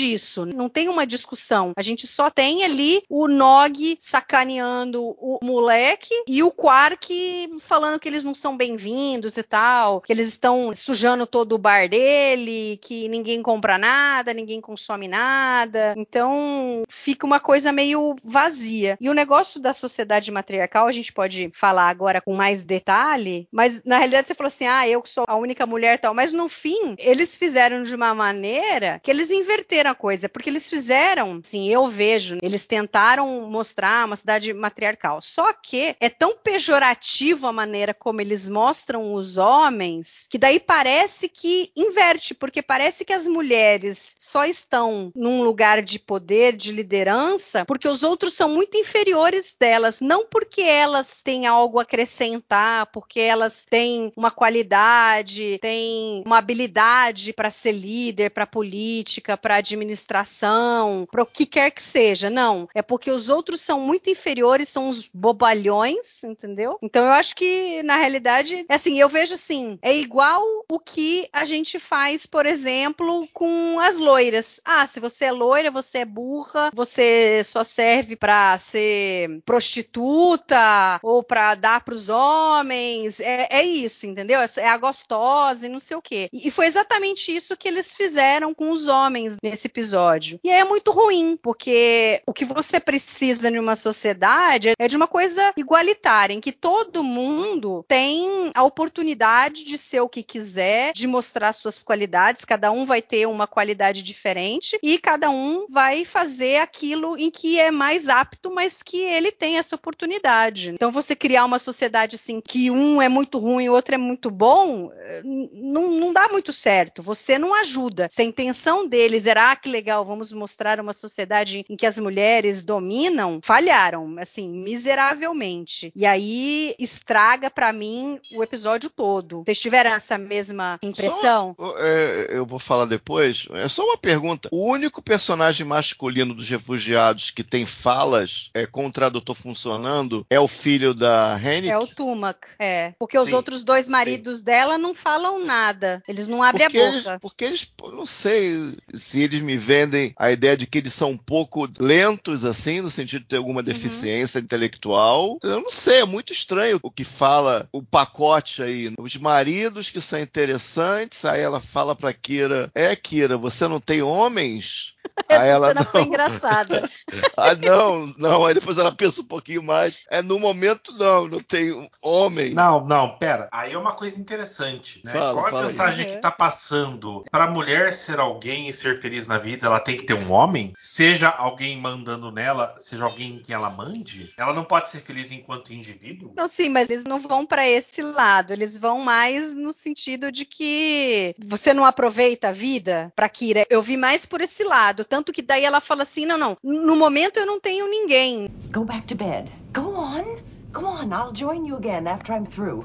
[0.55, 1.73] não tem uma discussão.
[1.77, 8.09] A gente só tem ali o Nog sacaneando o moleque e o Quark falando que
[8.09, 13.09] eles não são bem-vindos e tal, que eles estão sujando todo o bar dele, que
[13.09, 15.95] ninguém compra nada, ninguém consome nada.
[15.97, 18.97] Então fica uma coisa meio vazia.
[19.01, 23.85] E o negócio da sociedade matriarcal, a gente pode falar agora com mais detalhe, mas
[23.85, 26.15] na realidade você falou assim: ah, eu sou a única mulher e tal.
[26.15, 30.69] Mas no fim, eles fizeram de uma maneira que eles inverteram a coisa, porque eles
[30.69, 35.21] fizeram, assim, eu vejo, eles tentaram mostrar uma cidade matriarcal.
[35.21, 41.29] Só que é tão pejorativo a maneira como eles mostram os homens, que daí parece
[41.29, 47.65] que inverte, porque parece que as mulheres só estão num lugar de poder, de liderança,
[47.65, 53.21] porque os outros são muito inferiores delas, não porque elas têm algo a acrescentar, porque
[53.21, 61.23] elas têm uma qualidade, têm uma habilidade para ser líder, para política, para administração, para
[61.23, 62.29] o que quer que seja.
[62.29, 66.79] Não, é porque os outros são muito inferiores, são os bobalhões, entendeu?
[66.83, 71.45] Então eu acho que na realidade, assim, eu vejo assim, é igual o que a
[71.45, 74.61] gente faz, por exemplo, com as loiras.
[74.65, 81.23] Ah, se você é loira, você é burra, você só serve para ser prostituta ou
[81.23, 83.19] para dar para os homens.
[83.21, 84.41] É, é isso, entendeu?
[84.57, 86.29] É a gostosa e não sei o quê.
[86.33, 90.39] E e foi exatamente isso que eles fizeram com os homens nesse episódio.
[90.43, 95.07] E aí é muito ruim, porque o que você precisa numa sociedade é de uma
[95.07, 101.07] coisa igualitária, em que todo mundo tem a oportunidade de ser o que quiser, de
[101.07, 106.57] mostrar suas qualidades, cada um vai ter uma qualidade diferente e cada um vai fazer
[106.57, 110.71] aquilo em que é mais apto, mas que ele tem essa oportunidade.
[110.71, 113.99] Então você criar uma sociedade assim que um é muito ruim e o outro é
[113.99, 117.03] muito bom, eh, não, não dá muito certo.
[117.03, 118.09] Você não ajuda.
[118.11, 121.99] Se a intenção deles era, ah, que legal, vamos mostrar uma sociedade em que as
[121.99, 125.93] mulheres dominam, falharam, assim, miseravelmente.
[125.95, 129.43] E aí estraga pra mim o episódio todo.
[129.45, 131.55] Vocês tiveram essa mesma impressão?
[131.59, 133.47] Só, é, eu vou falar depois.
[133.53, 134.49] É só uma pergunta.
[134.53, 140.39] O único personagem masculino dos refugiados que tem falas é, com o tradutor funcionando é
[140.39, 141.71] o filho da Hennick?
[141.71, 142.95] É o Tumac, é.
[142.99, 144.45] Porque os Sim, outros dois maridos sim.
[144.45, 146.03] dela não falam nada.
[146.07, 146.95] Eles não abrem porque a boca.
[146.95, 151.11] Eles, porque eles, não sei se eles me vendem a ideia de que eles são
[151.11, 154.45] um pouco lentos, assim, no sentido de ter alguma deficiência uhum.
[154.45, 155.39] intelectual.
[155.43, 158.93] Eu não sei, é muito estranho o que fala o pacote aí.
[158.99, 164.03] Os maridos que são interessantes, aí ela fala pra Kira: É, Kira, você não tem
[164.03, 164.95] homens?
[165.29, 165.85] Aí ela não.
[165.85, 166.89] Foi engraçada.
[167.37, 168.45] ah, não, não.
[168.45, 169.99] Aí depois ela pensa um pouquinho mais.
[170.11, 172.55] É no momento não, não tem homem.
[172.55, 173.49] Não, não, pera.
[173.53, 175.13] Aí é uma coisa interessante, né?
[175.13, 176.13] Fala, Qual a fala mensagem aí.
[176.13, 177.25] que tá passando?
[177.31, 180.73] Pra mulher ser alguém e ser feliz na vida, ela tem que ter um homem?
[180.77, 185.73] Seja alguém mandando nela, seja alguém que ela mande, ela não pode ser feliz enquanto
[185.73, 186.33] indivíduo?
[186.37, 188.53] Não, sim, mas eles não vão para esse lado.
[188.53, 193.65] Eles vão mais no sentido de que você não aproveita a vida pra Kira.
[193.71, 195.05] Eu vi mais por esse lado.
[195.05, 198.47] Tanto que daí ela fala assim: não, não, no momento eu não tenho ninguém.
[198.75, 199.51] Go back to bed.
[199.75, 200.25] Go on.
[200.73, 201.13] Go on.
[201.13, 202.85] I'll join you again after I'm through.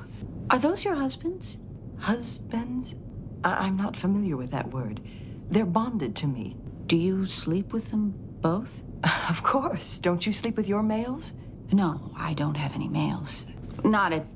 [0.50, 1.58] Are those your husbands?
[1.96, 2.96] Husbands?
[3.44, 5.02] I- I'm not familiar with that word.
[5.50, 6.56] They're bonded to me.
[6.88, 8.82] Do you sleep with them both?
[9.30, 10.00] Of course.
[10.00, 11.34] Don't you sleep with your males?
[11.72, 13.46] No, I don't have any males.
[13.84, 14.28] Not at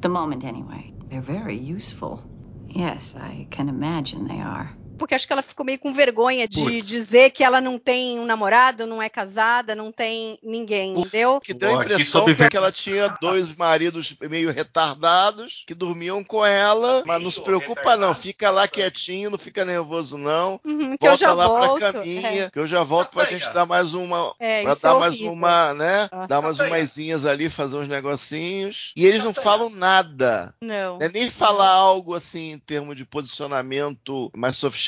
[0.00, 0.92] the moment, anyway.
[1.10, 2.22] They're very useful.
[2.68, 4.70] Yes, I can imagine they are.
[4.98, 6.86] Porque acho que ela ficou meio com vergonha de Putz.
[6.86, 11.40] dizer que ela não tem um namorado, não é casada, não tem ninguém, entendeu?
[11.40, 16.44] Que deu a impressão sob- que ela tinha dois maridos meio retardados que dormiam com
[16.44, 20.60] ela, mas não se preocupa não, fica lá quietinho, não fica nervoso não.
[20.64, 21.78] Uhum, que eu Volta já lá volto.
[21.80, 22.50] pra caminha, É.
[22.50, 25.20] que eu já volto pra Aí, gente dar mais uma, É, pra dar é mais
[25.20, 26.08] uma, né?
[26.10, 26.26] Ah.
[26.26, 26.70] Dar mais Aí, ó.
[26.70, 28.92] umasinhas ali, fazer uns negocinhos.
[28.96, 30.54] E eles não falam nada.
[30.60, 34.85] Não é nem falar algo assim em termos de posicionamento mais sofisticado.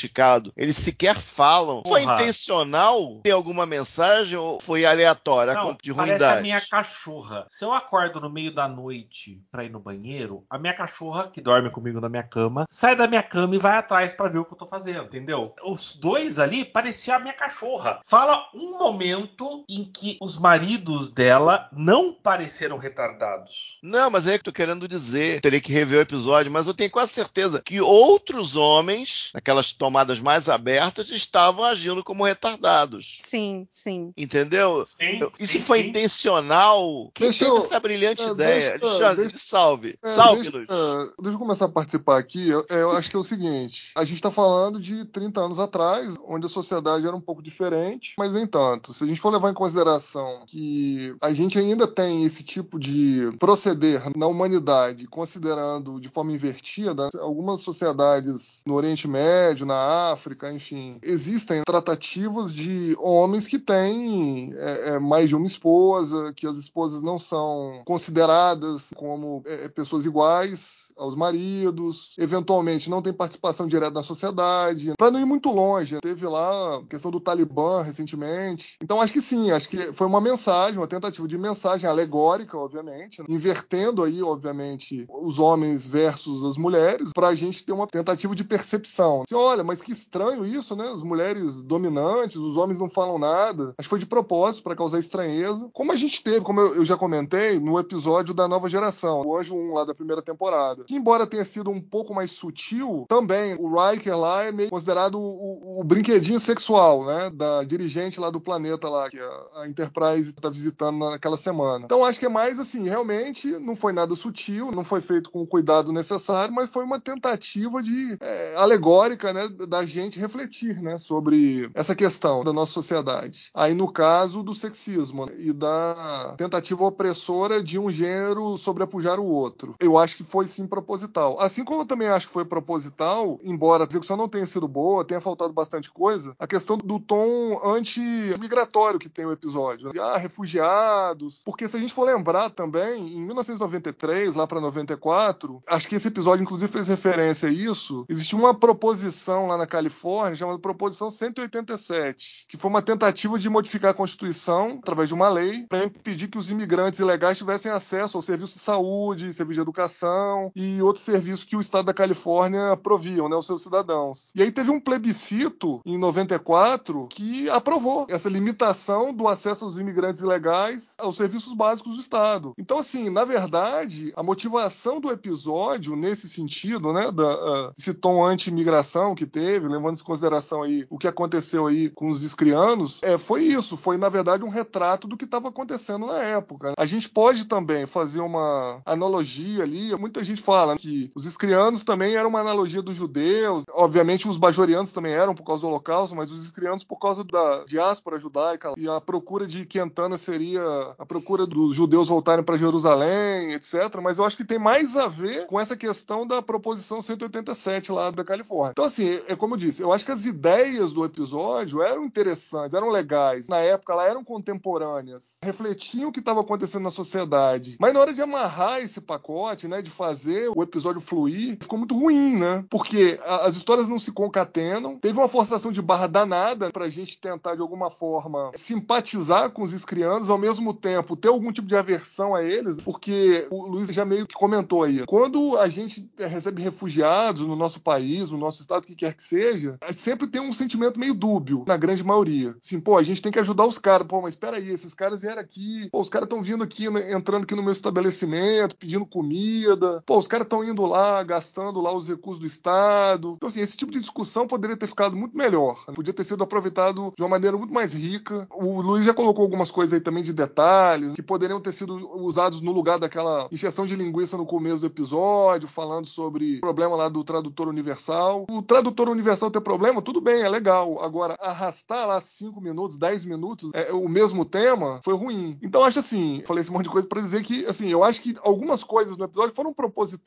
[0.55, 1.81] Eles sequer falam.
[1.85, 2.13] Foi Porra.
[2.13, 6.39] intencional ter alguma mensagem ou foi aleatória Não, de parece ruindade?
[6.39, 7.45] a minha cachorra.
[7.49, 11.41] Se eu acordo no meio da noite pra ir no banheiro, a minha cachorra, que
[11.41, 14.45] dorme comigo na minha cama, sai da minha cama e vai atrás pra ver o
[14.45, 15.53] que eu tô fazendo, entendeu?
[15.63, 17.99] Os dois ali pareciam a minha cachorra.
[18.05, 23.77] Fala um momento em que os maridos dela não pareceram retardados.
[23.81, 25.41] Não, mas é que eu tô querendo dizer.
[25.41, 30.19] Teria que rever o episódio, mas eu tenho quase certeza que outros homens, naquelas tomadas
[30.19, 33.17] mais abertas, estavam agindo como retardados.
[33.23, 34.13] Sim, sim.
[34.15, 34.85] Entendeu?
[34.85, 35.87] Sim, e se sim, foi sim.
[35.89, 37.09] intencional?
[37.15, 38.77] Quem Deixa teve eu- essa brilhante é, ideia?
[38.77, 39.97] deixa- Alexandre, deixa- salve.
[40.03, 40.69] É, salve, deixa, Luz.
[40.69, 42.47] é, deixa eu começar a participar aqui.
[42.49, 46.15] Eu, eu acho que é o seguinte: a gente está falando de 30 anos atrás,
[46.27, 48.93] onde a sociedade era um pouco diferente, mas nem tanto.
[48.93, 53.31] Se a gente for levar em consideração que a gente ainda tem esse tipo de
[53.39, 60.99] proceder na humanidade, considerando de forma invertida, algumas sociedades no Oriente Médio, na África, enfim,
[61.03, 67.01] existem tratativas de homens que têm é, é, mais de uma esposa, que as esposas
[67.01, 74.03] não são consideradas como é, pessoas iguais aos maridos, eventualmente não tem participação direta na
[74.03, 74.93] sociedade.
[74.97, 78.77] Para não ir muito longe, teve lá a questão do Talibã recentemente.
[78.81, 83.23] Então acho que sim, acho que foi uma mensagem, uma tentativa de mensagem alegórica, obviamente,
[83.27, 88.43] invertendo aí, obviamente, os homens versus as mulheres, para a gente ter uma tentativa de
[88.43, 89.23] percepção.
[89.23, 90.87] Assim, olha, mas que estranho isso, né?
[90.87, 93.73] As mulheres dominantes, os homens não falam nada.
[93.77, 95.69] Acho que foi de propósito para causar estranheza.
[95.73, 99.37] Como a gente teve, como eu, eu já comentei, no episódio da nova geração, o
[99.37, 100.83] Anjo 1 lá da primeira temporada.
[100.95, 105.79] Embora tenha sido um pouco mais sutil, também o Riker lá é meio considerado o,
[105.79, 107.29] o- brinquedinho sexual, né?
[107.29, 111.85] Da dirigente lá do planeta lá, que a, a Enterprise tá visitando naquela semana.
[111.85, 115.41] Então acho que é mais assim, realmente não foi nada sutil, não foi feito com
[115.41, 119.47] o cuidado necessário, mas foi uma tentativa de é, alegórica, né?
[119.67, 120.97] Da gente refletir, né?
[120.97, 123.49] Sobre essa questão da nossa sociedade.
[123.53, 129.25] Aí no caso do sexismo né, e da tentativa opressora de um gênero sobrepujar o
[129.25, 129.75] outro.
[129.79, 131.39] Eu acho que foi sim proposital.
[131.39, 135.03] Assim como eu também acho que foi proposital, embora a execução não tenha sido boa,
[135.03, 139.87] tenha faltado bastante coisa, a questão do tom anti-migratório que tem o episódio.
[139.87, 139.99] né?
[139.99, 141.41] Ah, refugiados.
[141.45, 146.07] Porque se a gente for lembrar também, em 1993, lá para 94, acho que esse
[146.07, 152.45] episódio inclusive fez referência a isso, existia uma proposição lá na Califórnia chamada Proposição 187,
[152.47, 156.37] que foi uma tentativa de modificar a Constituição através de uma lei para impedir que
[156.37, 161.45] os imigrantes ilegais tivessem acesso ao serviço de saúde, serviço de educação e outros serviços
[161.45, 164.31] que o estado da Califórnia proviam, né, aos seus cidadãos.
[164.35, 170.21] E aí teve um plebiscito em 94 que aprovou essa limitação do acesso aos imigrantes
[170.21, 172.53] ilegais aos serviços básicos do estado.
[172.57, 178.25] Então, assim, na verdade, a motivação do episódio nesse sentido, né, da, uh, esse tom
[178.25, 183.17] anti-imigração que teve, levando em consideração aí o que aconteceu aí com os iscrianos, é,
[183.17, 186.73] foi isso, foi na verdade um retrato do que estava acontecendo na época.
[186.77, 192.15] A gente pode também fazer uma analogia ali, muita gente fala que os iscrianos também
[192.15, 196.31] eram uma analogia dos judeus, obviamente os bajorianos também eram por causa do holocausto, mas
[196.31, 200.61] os iscrianos por causa da diáspora judaica e a procura de Quentana seria
[200.97, 203.99] a procura dos judeus voltarem para Jerusalém, etc.
[204.01, 208.09] Mas eu acho que tem mais a ver com essa questão da proposição 187 lá
[208.09, 208.71] da Califórnia.
[208.71, 212.73] Então, assim, é como eu disse, eu acho que as ideias do episódio eram interessantes,
[212.73, 213.47] eram legais.
[213.47, 217.77] Na época, elas eram contemporâneas, refletiam o que estava acontecendo na sociedade.
[217.79, 221.97] Mas na hora de amarrar esse pacote, né, de fazer o episódio fluir, ficou muito
[221.97, 222.63] ruim, né?
[222.69, 227.17] Porque a, as histórias não se concatenam, teve uma forçação de barra danada pra gente
[227.17, 231.75] tentar, de alguma forma, simpatizar com os escrianos, ao mesmo tempo ter algum tipo de
[231.75, 236.61] aversão a eles, porque o Luiz já meio que comentou aí, quando a gente recebe
[236.61, 240.53] refugiados no nosso país, no nosso estado, o que quer que seja, sempre tem um
[240.53, 242.55] sentimento meio dúbio, na grande maioria.
[242.63, 244.07] Assim, pô, a gente tem que ajudar os caras.
[244.07, 247.11] Pô, mas espera aí, esses caras vieram aqui, pô, os caras estão vindo aqui, né,
[247.13, 251.93] entrando aqui no meu estabelecimento, pedindo comida, pô, os caras estão indo lá, gastando lá
[251.93, 253.33] os recursos do Estado.
[253.37, 255.83] Então, assim, esse tipo de discussão poderia ter ficado muito melhor.
[255.93, 258.47] Podia ter sido aproveitado de uma maneira muito mais rica.
[258.53, 262.61] O Luiz já colocou algumas coisas aí também de detalhes, que poderiam ter sido usados
[262.61, 267.09] no lugar daquela injeção de linguiça no começo do episódio, falando sobre o problema lá
[267.09, 268.45] do tradutor universal.
[268.49, 271.01] O tradutor universal ter problema, tudo bem, é legal.
[271.03, 275.57] Agora, arrastar lá 5 minutos, 10 minutos, é, o mesmo tema, foi ruim.
[275.61, 278.35] Então, acho assim, falei esse monte de coisa para dizer que, assim, eu acho que
[278.43, 280.18] algumas coisas no episódio foram propositais.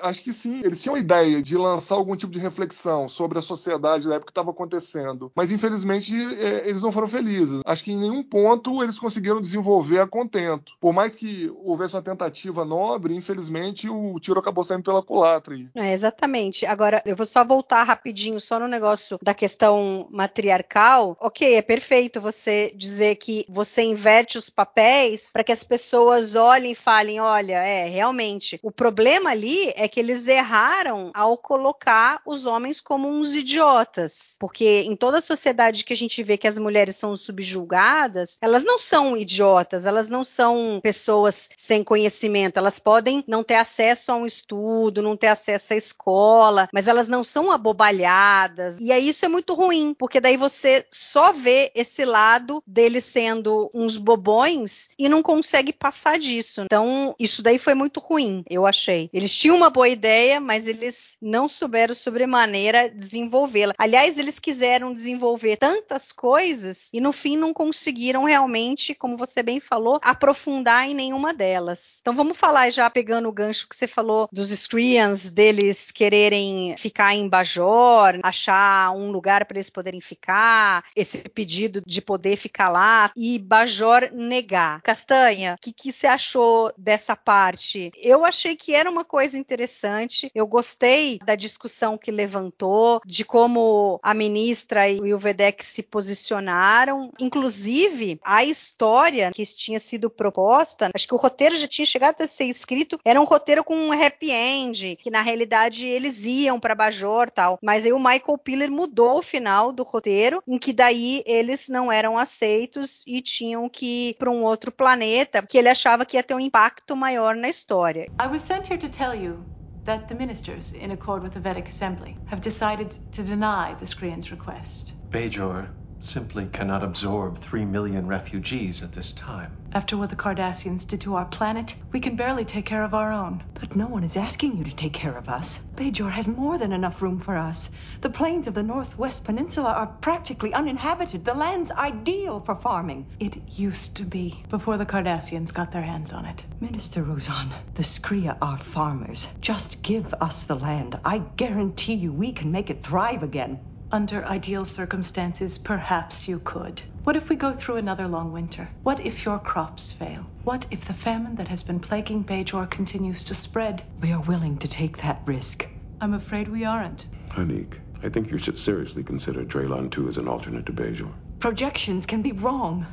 [0.00, 3.42] Acho que sim, eles tinham a ideia de lançar algum tipo de reflexão sobre a
[3.42, 5.30] sociedade da época que estava acontecendo.
[5.34, 7.60] Mas, infelizmente, é, eles não foram felizes.
[7.64, 10.72] Acho que em nenhum ponto eles conseguiram desenvolver a contento.
[10.80, 15.46] Por mais que houvesse uma tentativa nobre, infelizmente o tiro acabou saindo pela culatra.
[15.74, 16.66] É, exatamente.
[16.66, 21.16] Agora, eu vou só voltar rapidinho só no negócio da questão matriarcal.
[21.20, 26.72] Ok, é perfeito você dizer que você inverte os papéis para que as pessoas olhem
[26.72, 32.46] e falem: olha, é, realmente, o problema ali é que eles erraram ao colocar os
[32.46, 34.36] homens como uns idiotas.
[34.38, 38.64] Porque em toda a sociedade que a gente vê que as mulheres são subjugadas, elas
[38.64, 44.16] não são idiotas, elas não são pessoas sem conhecimento, elas podem não ter acesso a
[44.16, 48.78] um estudo, não ter acesso à escola, mas elas não são abobalhadas.
[48.78, 53.70] E aí isso é muito ruim, porque daí você só vê esse lado deles sendo
[53.72, 56.62] uns bobões e não consegue passar disso.
[56.62, 59.08] Então, isso daí foi muito ruim, eu achei.
[59.16, 63.72] Eles tinham uma boa ideia, mas eles não souberam sobremaneira desenvolvê-la.
[63.78, 69.58] Aliás, eles quiseram desenvolver tantas coisas e no fim não conseguiram realmente, como você bem
[69.58, 71.96] falou, aprofundar em nenhuma delas.
[72.02, 77.14] Então vamos falar já pegando o gancho que você falou dos Screens, deles quererem ficar
[77.14, 83.10] em Bajor, achar um lugar para eles poderem ficar, esse pedido de poder ficar lá
[83.16, 84.82] e Bajor negar.
[84.82, 87.90] Castanha, o que, que você achou dessa parte?
[87.96, 90.30] Eu achei que era uma coisa interessante.
[90.34, 97.12] Eu gostei da discussão que levantou, de como a ministra e o Vedek se posicionaram.
[97.18, 102.26] Inclusive, a história que tinha sido proposta, acho que o roteiro já tinha chegado a
[102.26, 106.74] ser escrito, era um roteiro com um happy end, que na realidade eles iam para
[106.74, 107.58] Bajor tal.
[107.62, 111.90] Mas aí o Michael Piller mudou o final do roteiro, em que daí eles não
[111.90, 116.22] eram aceitos e tinham que ir para um outro planeta, que ele achava que ia
[116.22, 118.10] ter um impacto maior na história.
[118.20, 118.42] I was
[118.88, 119.44] tell you
[119.84, 124.30] that the ministers, in accord with the Vedic Assembly, have decided to deny the Skrian's
[124.30, 124.94] request.
[125.12, 125.68] Bajor
[126.00, 129.56] simply cannot absorb three million refugees at this time.
[129.72, 133.12] After what the Cardassians did to our planet, we can barely take care of our
[133.12, 133.42] own.
[133.60, 135.60] But no one is asking you to take care of us.
[135.76, 137.70] Bajor has more than enough room for us.
[138.00, 141.24] The plains of the Northwest Peninsula are practically uninhabited.
[141.24, 143.06] The land's ideal for farming.
[143.18, 146.46] It used to be, before the Cardassians got their hands on it.
[146.60, 149.28] Minister Rozan, the Skria are farmers.
[149.40, 150.98] Just give us the land.
[151.04, 153.60] I guarantee you we can make it thrive again.
[153.92, 156.82] Under ideal circumstances, perhaps you could.
[157.04, 158.68] What if we go through another long winter?
[158.82, 160.26] What if your crops fail?
[160.42, 163.84] What if the famine that has been plaguing Bajor continues to spread?
[164.00, 165.68] We are willing to take that risk.
[166.00, 167.06] I'm afraid we aren't.
[167.28, 171.12] Hanik, I think you should seriously consider Draylon 2 as an alternate to Bajor.
[171.38, 172.86] Projections can be wrong.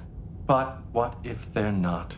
[0.46, 2.16] But what if they're not?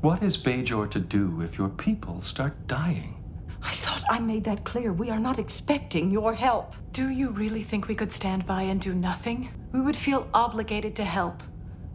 [0.00, 3.14] What is Bajor to do if your people start dying?
[3.62, 4.92] I thought I made that clear.
[4.92, 6.74] We are not expecting your help.
[6.92, 9.48] Do you really think we could stand by and do nothing?
[9.72, 11.42] We would feel obligated to help.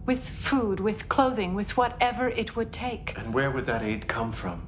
[0.05, 3.13] With food, with clothing, with whatever it would take.
[3.17, 4.67] And where would that aid come from?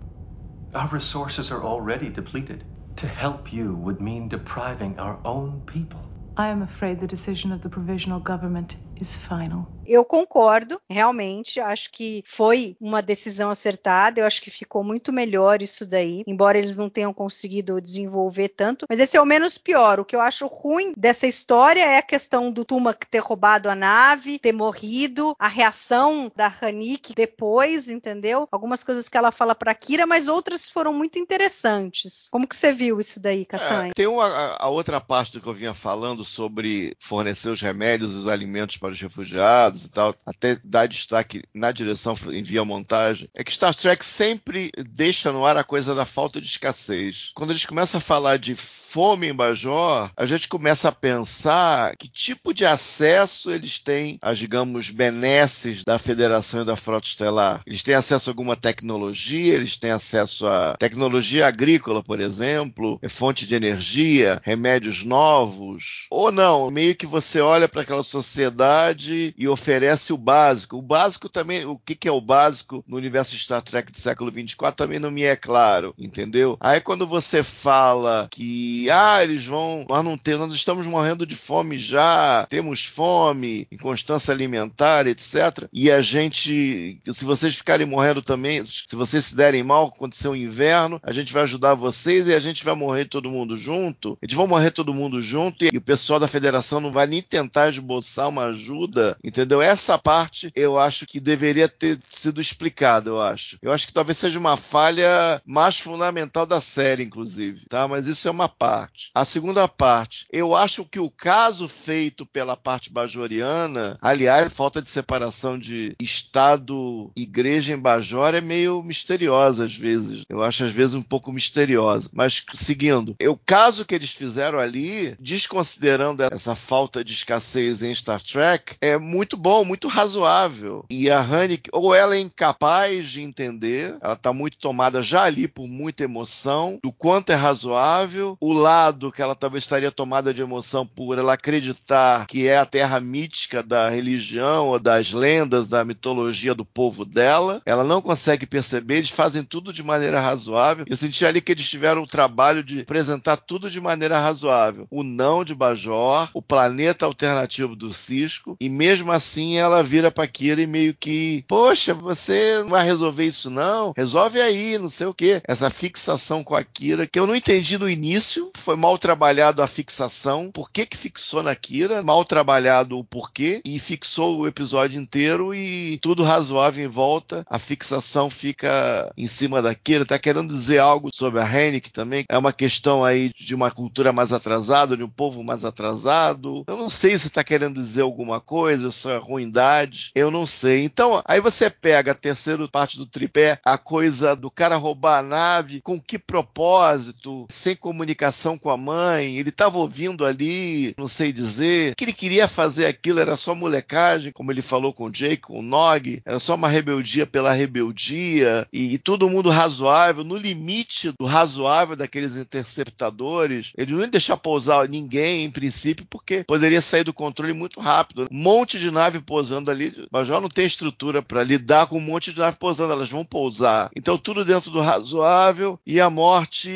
[0.73, 2.63] Our resources are already depleted.
[2.97, 6.01] To help you would mean depriving our own people.
[6.37, 9.67] I am afraid the decision of the provisional government is final.
[9.85, 11.59] Eu concordo, realmente.
[11.59, 14.19] Acho que foi uma decisão acertada.
[14.19, 18.85] Eu acho que ficou muito melhor isso daí, embora eles não tenham conseguido desenvolver tanto.
[18.89, 19.99] Mas esse é o menos pior.
[19.99, 23.75] O que eu acho ruim dessa história é a questão do Tumak ter roubado a
[23.75, 28.47] nave, ter morrido, a reação da Hanik depois, entendeu?
[28.51, 32.27] Algumas coisas que ela fala para Kira, mas outras foram muito interessantes.
[32.31, 33.91] Como que você viu isso daí, Castanha?
[33.91, 38.13] É, tem uma, a outra parte do que eu vinha falando sobre fornecer os remédios
[38.13, 42.63] e os alimentos para os refugiados e tal, até dar destaque na direção em via
[42.63, 47.31] montagem, é que Star Trek sempre deixa no ar a coisa da falta de escassez.
[47.33, 48.55] Quando eles começam a falar de
[48.95, 54.37] fome em Bajor, a gente começa a pensar que tipo de acesso eles têm às,
[54.37, 57.61] digamos, benesses da Federação e da Frota Estelar.
[57.67, 63.45] Eles têm acesso a alguma tecnologia, eles têm acesso a tecnologia agrícola, por exemplo, fonte
[63.45, 70.13] de energia, remédios novos, ou não, meio que você olha para aquela sociedade e oferece
[70.13, 70.77] o básico.
[70.77, 74.77] O básico também, o que, é o básico no universo Star Trek do século 24
[74.77, 76.55] também não me é claro, entendeu?
[76.61, 81.35] Aí quando você fala que ah, eles vão, nós não temos, nós estamos morrendo de
[81.35, 85.67] fome já, temos fome, inconstância alimentar, etc.
[85.71, 90.35] E a gente, se vocês ficarem morrendo também, se vocês se derem mal, acontecer um
[90.35, 94.17] inverno, a gente vai ajudar vocês e a gente vai morrer todo mundo junto.
[94.21, 97.69] Eles vão morrer todo mundo junto e o pessoal da federação não vai nem tentar
[97.69, 99.61] esboçar uma ajuda, entendeu?
[99.61, 103.57] Essa parte eu acho que deveria ter sido explicada, eu acho.
[103.61, 107.87] Eu acho que talvez seja uma falha mais fundamental da série, inclusive, tá?
[107.87, 108.64] Mas isso é uma parte.
[109.13, 114.89] A segunda parte, eu acho que o caso feito pela parte bajoriana, aliás, falta de
[114.89, 120.23] separação de Estado igreja em Bajor é meio misteriosa às vezes.
[120.29, 122.09] Eu acho às vezes um pouco misteriosa.
[122.13, 128.21] Mas seguindo, o caso que eles fizeram ali, desconsiderando essa falta de escassez em Star
[128.21, 130.85] Trek, é muito bom, muito razoável.
[130.89, 135.47] E a Honey, ou ela é incapaz de entender, ela está muito tomada já ali
[135.47, 140.41] por muita emoção, do quanto é razoável, o lado que ela talvez estaria tomada de
[140.41, 145.83] emoção por ela acreditar que é a terra mítica da religião ou das lendas, da
[145.83, 150.85] mitologia do povo dela, ela não consegue perceber, eles fazem tudo de maneira razoável.
[150.87, 154.87] Eu senti ali que eles tiveram o trabalho de apresentar tudo de maneira razoável.
[154.89, 160.27] O não de Bajor, o planeta alternativo do Cisco, e mesmo assim ela vira pra
[160.27, 163.93] Kira e meio que, poxa, você não vai resolver isso não?
[163.95, 165.41] Resolve aí, não sei o que.
[165.47, 169.67] Essa fixação com a Kira, que eu não entendi no início, foi mal trabalhado a
[169.67, 174.99] fixação, por que que fixou na Kira, mal trabalhado o porquê, e fixou o episódio
[174.99, 180.53] inteiro e tudo razoável em volta, a fixação fica em cima da Kira, tá querendo
[180.53, 184.97] dizer algo sobre a Hennick também, é uma questão aí de uma cultura mais atrasada,
[184.97, 189.09] de um povo mais atrasado, eu não sei se tá querendo dizer alguma coisa, isso
[189.09, 190.83] é ruindade, eu não sei.
[190.83, 195.23] Então, aí você pega a terceira parte do tripé, a coisa do cara roubar a
[195.23, 201.31] nave, com que propósito, sem comunicação com a mãe, ele estava ouvindo ali, não sei
[201.31, 205.37] dizer, que ele queria fazer aquilo, era só molecagem, como ele falou com o Jake,
[205.37, 210.35] com o Nog, era só uma rebeldia pela rebeldia, e, e todo mundo razoável, no
[210.35, 216.81] limite do razoável daqueles interceptadores, ele não ia deixar pousar ninguém, em princípio, porque poderia
[216.81, 218.27] sair do controle muito rápido.
[218.31, 222.01] Um monte de nave pousando ali, mas já não tem estrutura para lidar com um
[222.01, 223.89] monte de nave pousando, elas vão pousar.
[223.95, 226.69] Então tudo dentro do razoável e a morte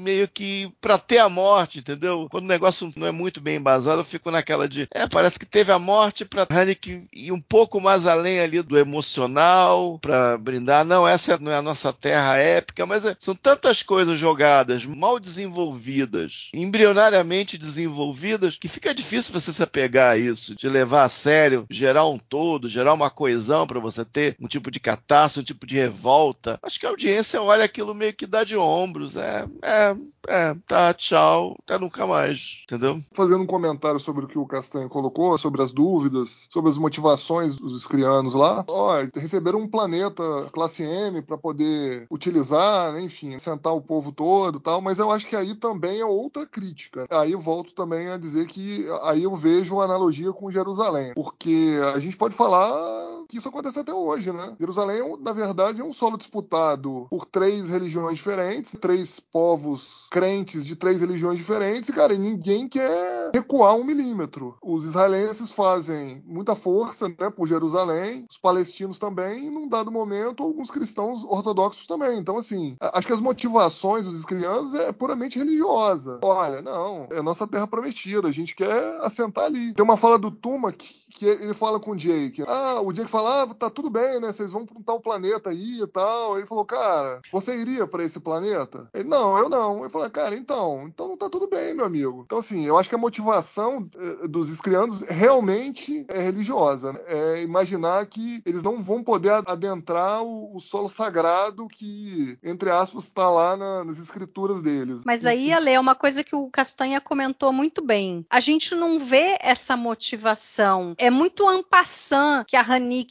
[0.00, 2.26] meio que para ter a morte, entendeu?
[2.30, 5.46] Quando o negócio não é muito bem embasado, eu fico naquela de, é, parece que
[5.46, 10.84] teve a morte para Haneke ir um pouco mais além ali do emocional, para brindar,
[10.84, 15.18] não, essa não é a nossa terra épica, mas é, são tantas coisas jogadas, mal
[15.18, 21.66] desenvolvidas, embrionariamente desenvolvidas, que fica difícil você se apegar a isso, de levar a sério,
[21.68, 25.66] gerar um todo, gerar uma coesão para você ter um tipo de catástrofe, um tipo
[25.66, 26.58] de revolta.
[26.62, 29.96] Acho que a audiência olha aquilo meio que dá de ombros, é, é,
[30.28, 33.00] é, tá tchau, até nunca mais, entendeu?
[33.14, 37.56] Fazendo um comentário sobre o que o Castanho colocou, sobre as dúvidas, sobre as motivações
[37.56, 38.64] dos escrianos lá.
[38.68, 44.60] Ó, receberam um planeta classe M para poder utilizar, né, enfim, sentar o povo todo
[44.60, 47.06] tal, mas eu acho que aí também é outra crítica.
[47.10, 51.98] Aí volto também a dizer que aí eu vejo uma analogia com Jerusalém, porque a
[51.98, 54.54] gente pode falar que isso acontece até hoje, né?
[54.60, 60.76] Jerusalém, na verdade, é um solo disputado por três religiões diferentes, três povos crentes de
[60.76, 64.54] três religiões diferentes, e, cara, ninguém quer recuar um milímetro.
[64.62, 70.42] Os israelenses fazem muita força, né, por Jerusalém, os palestinos também, e num dado momento,
[70.42, 72.18] alguns cristãos ortodoxos também.
[72.18, 76.20] Então, assim, acho que as motivações dos crianças é puramente religiosa.
[76.22, 79.72] Olha, não, é nossa terra prometida, a gente quer assentar ali.
[79.72, 82.44] Tem uma fala do Tuma que, que ele fala com o Jake.
[82.46, 84.32] Ah, o Jake fala, ah, tá tudo bem, né?
[84.32, 86.36] Vocês vão pra um tal planeta aí e tal.
[86.36, 88.88] Ele falou, cara, você iria para esse planeta?
[88.94, 89.80] Ele, não, eu não.
[89.80, 92.22] Ele falou, cara, então, então não tá tudo bem, meu amigo.
[92.24, 96.92] Então, assim, eu acho que a motivação eh, dos escrianos realmente é religiosa.
[96.92, 97.00] Né?
[97.06, 103.04] É imaginar que eles não vão poder adentrar o, o solo sagrado que, entre aspas,
[103.04, 105.02] está lá na, nas escrituras deles.
[105.04, 108.24] Mas aí, Ale, é uma coisa que o Castanha comentou muito bem.
[108.30, 110.94] A gente não vê essa motivação.
[110.98, 112.62] É muito ampassant que a